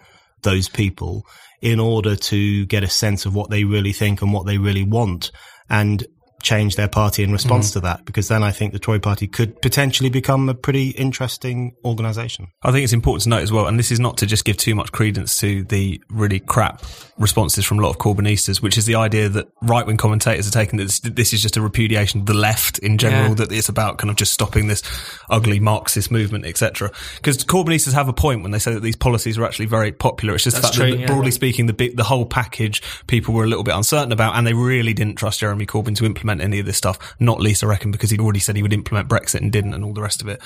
those 0.41 0.69
people 0.69 1.25
in 1.61 1.79
order 1.79 2.15
to 2.15 2.65
get 2.67 2.83
a 2.83 2.89
sense 2.89 3.25
of 3.25 3.35
what 3.35 3.49
they 3.49 3.63
really 3.63 3.93
think 3.93 4.21
and 4.21 4.33
what 4.33 4.45
they 4.45 4.57
really 4.57 4.83
want 4.83 5.31
and 5.69 6.05
change 6.41 6.75
their 6.75 6.87
party 6.87 7.23
in 7.23 7.31
response 7.31 7.69
mm. 7.69 7.73
to 7.73 7.79
that 7.81 8.05
because 8.05 8.27
then 8.27 8.43
I 8.43 8.51
think 8.51 8.73
the 8.73 8.79
Tory 8.79 8.99
party 8.99 9.27
could 9.27 9.61
potentially 9.61 10.09
become 10.09 10.47
a 10.49 10.53
pretty 10.53 10.91
interesting 10.91 11.75
organisation. 11.83 12.47
I 12.63 12.71
think 12.71 12.83
it's 12.83 12.93
important 12.93 13.23
to 13.23 13.29
note 13.29 13.43
as 13.43 13.51
well, 13.51 13.67
and 13.67 13.77
this 13.77 13.91
is 13.91 13.99
not 13.99 14.17
to 14.17 14.25
just 14.25 14.45
give 14.45 14.57
too 14.57 14.75
much 14.75 14.91
credence 14.91 15.37
to 15.39 15.63
the 15.63 16.01
really 16.09 16.39
crap 16.39 16.81
responses 17.19 17.65
from 17.65 17.79
a 17.79 17.81
lot 17.81 17.89
of 17.89 17.97
Corbynistas, 17.97 18.61
which 18.61 18.77
is 18.77 18.85
the 18.85 18.95
idea 18.95 19.29
that 19.29 19.47
right 19.61 19.85
wing 19.85 19.97
commentators 19.97 20.47
are 20.47 20.51
taking 20.51 20.77
that 20.77 20.85
this, 20.85 20.99
this, 21.01 21.33
is 21.33 21.41
just 21.41 21.57
a 21.57 21.61
repudiation 21.61 22.21
of 22.21 22.25
the 22.25 22.33
left 22.33 22.79
in 22.79 22.97
general, 22.97 23.29
yeah. 23.29 23.35
that 23.35 23.51
it's 23.51 23.69
about 23.69 23.97
kind 23.97 24.09
of 24.09 24.15
just 24.15 24.33
stopping 24.33 24.67
this 24.67 24.81
ugly 25.29 25.59
Marxist 25.59 26.09
movement, 26.09 26.45
etc. 26.45 26.91
Because 27.17 27.43
Corbynistas 27.43 27.93
have 27.93 28.07
a 28.07 28.13
point 28.13 28.41
when 28.41 28.51
they 28.51 28.59
say 28.59 28.73
that 28.73 28.81
these 28.81 28.95
policies 28.95 29.37
are 29.37 29.45
actually 29.45 29.67
very 29.67 29.91
popular. 29.91 30.35
It's 30.35 30.45
just 30.45 30.61
That's 30.61 30.75
the 30.75 30.83
fact 30.83 30.89
true, 30.89 30.97
that, 30.97 31.01
yeah. 31.01 31.07
broadly 31.07 31.31
speaking, 31.31 31.65
the 31.65 31.73
big, 31.73 31.97
the 31.97 32.03
whole 32.03 32.25
package 32.25 32.81
people 33.07 33.33
were 33.33 33.43
a 33.43 33.47
little 33.47 33.63
bit 33.63 33.75
uncertain 33.75 34.11
about, 34.11 34.35
and 34.35 34.47
they 34.47 34.53
really 34.53 34.93
didn't 34.93 35.15
trust 35.15 35.41
Jeremy 35.41 35.65
Corbyn 35.65 35.95
to 35.97 36.05
implement 36.05 36.29
implement 36.29 36.41
any 36.41 36.59
of 36.59 36.65
this 36.65 36.77
stuff. 36.77 37.15
Not 37.19 37.39
least, 37.39 37.63
I 37.63 37.67
reckon, 37.67 37.91
because 37.91 38.09
he'd 38.11 38.19
already 38.19 38.39
said 38.39 38.55
he 38.55 38.61
would 38.61 38.73
implement 38.73 39.09
Brexit 39.09 39.41
and 39.41 39.51
didn't, 39.51 39.73
and 39.73 39.83
all 39.83 39.93
the 39.93 40.01
rest 40.01 40.21
of 40.21 40.27
it. 40.27 40.41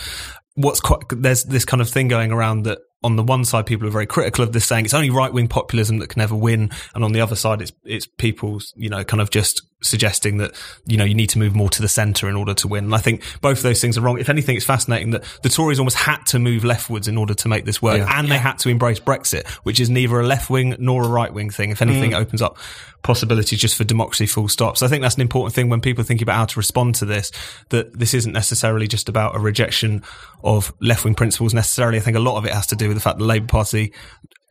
What's 0.55 0.79
quite 0.79 0.99
there's 1.09 1.43
this 1.43 1.65
kind 1.65 1.81
of 1.81 1.89
thing 1.89 2.07
going 2.07 2.31
around 2.31 2.63
that 2.63 2.79
on 3.03 3.15
the 3.15 3.24
one 3.24 3.45
side, 3.45 3.65
people 3.65 3.88
are 3.88 3.91
very 3.91 4.05
critical 4.05 4.43
of 4.43 4.53
this, 4.53 4.65
saying 4.65 4.86
it's 4.86 4.93
only 4.93 5.10
right 5.10 5.31
wing 5.31 5.48
populism 5.48 6.00
that 6.00 6.10
can 6.10 6.22
ever 6.22 6.36
win, 6.36 6.72
and 6.95 7.03
on 7.03 7.12
the 7.12 7.22
other 7.22 7.36
side, 7.36 7.62
it's 7.62 7.74
it's 7.83 8.05
people, 8.05 8.62
you 8.75 8.89
know, 8.89 9.03
kind 9.03 9.22
of 9.22 9.29
just 9.29 9.62
suggesting 9.81 10.38
that 10.38 10.53
you 10.86 10.98
know 10.98 11.03
you 11.03 11.13
need 11.13 11.29
to 11.29 11.39
move 11.39 11.55
more 11.55 11.69
to 11.69 11.81
the 11.81 11.88
centre 11.88 12.29
in 12.29 12.36
order 12.36 12.53
to 12.53 12.67
win. 12.67 12.86
And 12.86 12.95
I 12.95 13.00
think 13.00 13.22
both 13.41 13.57
of 13.57 13.63
those 13.63 13.81
things 13.81 13.98
are 13.98 14.01
wrong. 14.01 14.19
If 14.19 14.29
anything, 14.29 14.55
it's 14.55 14.65
fascinating 14.65 15.12
that 15.12 15.24
the 15.43 15.50
Tories 15.50 15.79
almost 15.79 15.98
had 15.98 16.25
to 16.27 16.39
move 16.39 16.63
leftwards 16.63 17.07
in 17.07 17.17
order 17.17 17.33
to 17.33 17.48
make 17.48 17.65
this 17.65 17.81
work, 17.81 17.98
yeah. 17.98 18.19
and 18.19 18.27
yeah. 18.27 18.36
they 18.36 18.39
had 18.39 18.60
to 18.60 18.69
embrace 18.69 19.00
Brexit, 19.00 19.48
which 19.63 19.79
is 19.79 19.89
neither 19.89 20.19
a 20.19 20.25
left 20.25 20.50
wing 20.50 20.75
nor 20.79 21.03
a 21.03 21.07
right 21.07 21.33
wing 21.33 21.50
thing. 21.50 21.72
If 21.72 21.81
anything, 21.81 22.12
mm. 22.12 22.13
it 22.13 22.22
opens 22.22 22.41
up 22.41 22.57
possibilities 23.03 23.60
just 23.60 23.75
for 23.75 23.83
democracy. 23.83 24.25
Full 24.25 24.48
stop. 24.48 24.77
So 24.77 24.86
I 24.86 24.89
think 24.89 25.01
that's 25.01 25.15
an 25.15 25.22
important 25.22 25.53
thing 25.53 25.69
when 25.69 25.81
people 25.81 26.03
think 26.03 26.22
about 26.22 26.36
how 26.36 26.45
to 26.45 26.60
respond 26.60 26.95
to 26.95 27.05
this. 27.05 27.31
That 27.69 27.98
this 27.98 28.13
isn't 28.13 28.31
necessarily 28.31 28.88
just 28.88 29.10
about 29.10 29.36
a 29.36 29.39
rejection 29.39 30.03
of 30.43 30.74
left 30.79 31.03
wing 31.03 31.15
principles 31.15 31.53
necessarily. 31.53 31.98
I 31.98 32.01
think 32.01 32.17
a 32.17 32.22
lot 32.22 32.38
of 32.38 32.45
it 32.45 32.53
has 32.53 32.67
to 32.67 32.75
do 32.75 32.92
with 32.93 33.01
the 33.01 33.09
fact 33.09 33.19
the 33.19 33.25
Labour 33.25 33.47
Party 33.47 33.93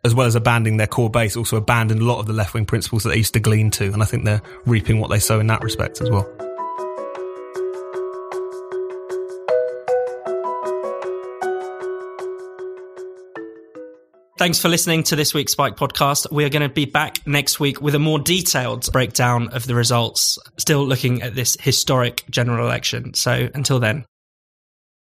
as 0.04 0.14
well 0.14 0.26
as 0.26 0.34
abandoning 0.34 0.78
their 0.78 0.86
core 0.86 1.10
base, 1.10 1.36
also 1.36 1.56
abandoned 1.56 2.00
a 2.00 2.04
lot 2.04 2.18
of 2.18 2.26
the 2.26 2.32
left 2.32 2.54
wing 2.54 2.66
principles 2.66 3.04
that 3.04 3.10
they 3.10 3.16
used 3.16 3.34
to 3.34 3.40
glean 3.40 3.70
to. 3.70 3.92
And 3.92 4.02
I 4.02 4.04
think 4.04 4.24
they're 4.24 4.42
reaping 4.66 4.98
what 4.98 5.10
they 5.10 5.20
sow 5.20 5.38
in 5.38 5.46
that 5.46 5.62
respect 5.62 6.00
as 6.00 6.10
well. 6.10 6.28
Thanks 14.38 14.58
for 14.58 14.68
listening 14.68 15.04
to 15.04 15.14
this 15.14 15.32
week's 15.32 15.52
Spiked 15.52 15.78
podcast. 15.78 16.32
We 16.32 16.44
are 16.44 16.48
going 16.48 16.68
to 16.68 16.68
be 16.68 16.84
back 16.84 17.24
next 17.28 17.60
week 17.60 17.80
with 17.80 17.94
a 17.94 18.00
more 18.00 18.18
detailed 18.18 18.90
breakdown 18.90 19.50
of 19.52 19.68
the 19.68 19.76
results, 19.76 20.36
still 20.58 20.84
looking 20.84 21.22
at 21.22 21.36
this 21.36 21.56
historic 21.60 22.24
general 22.28 22.66
election. 22.66 23.14
So 23.14 23.48
until 23.54 23.78
then. 23.78 24.04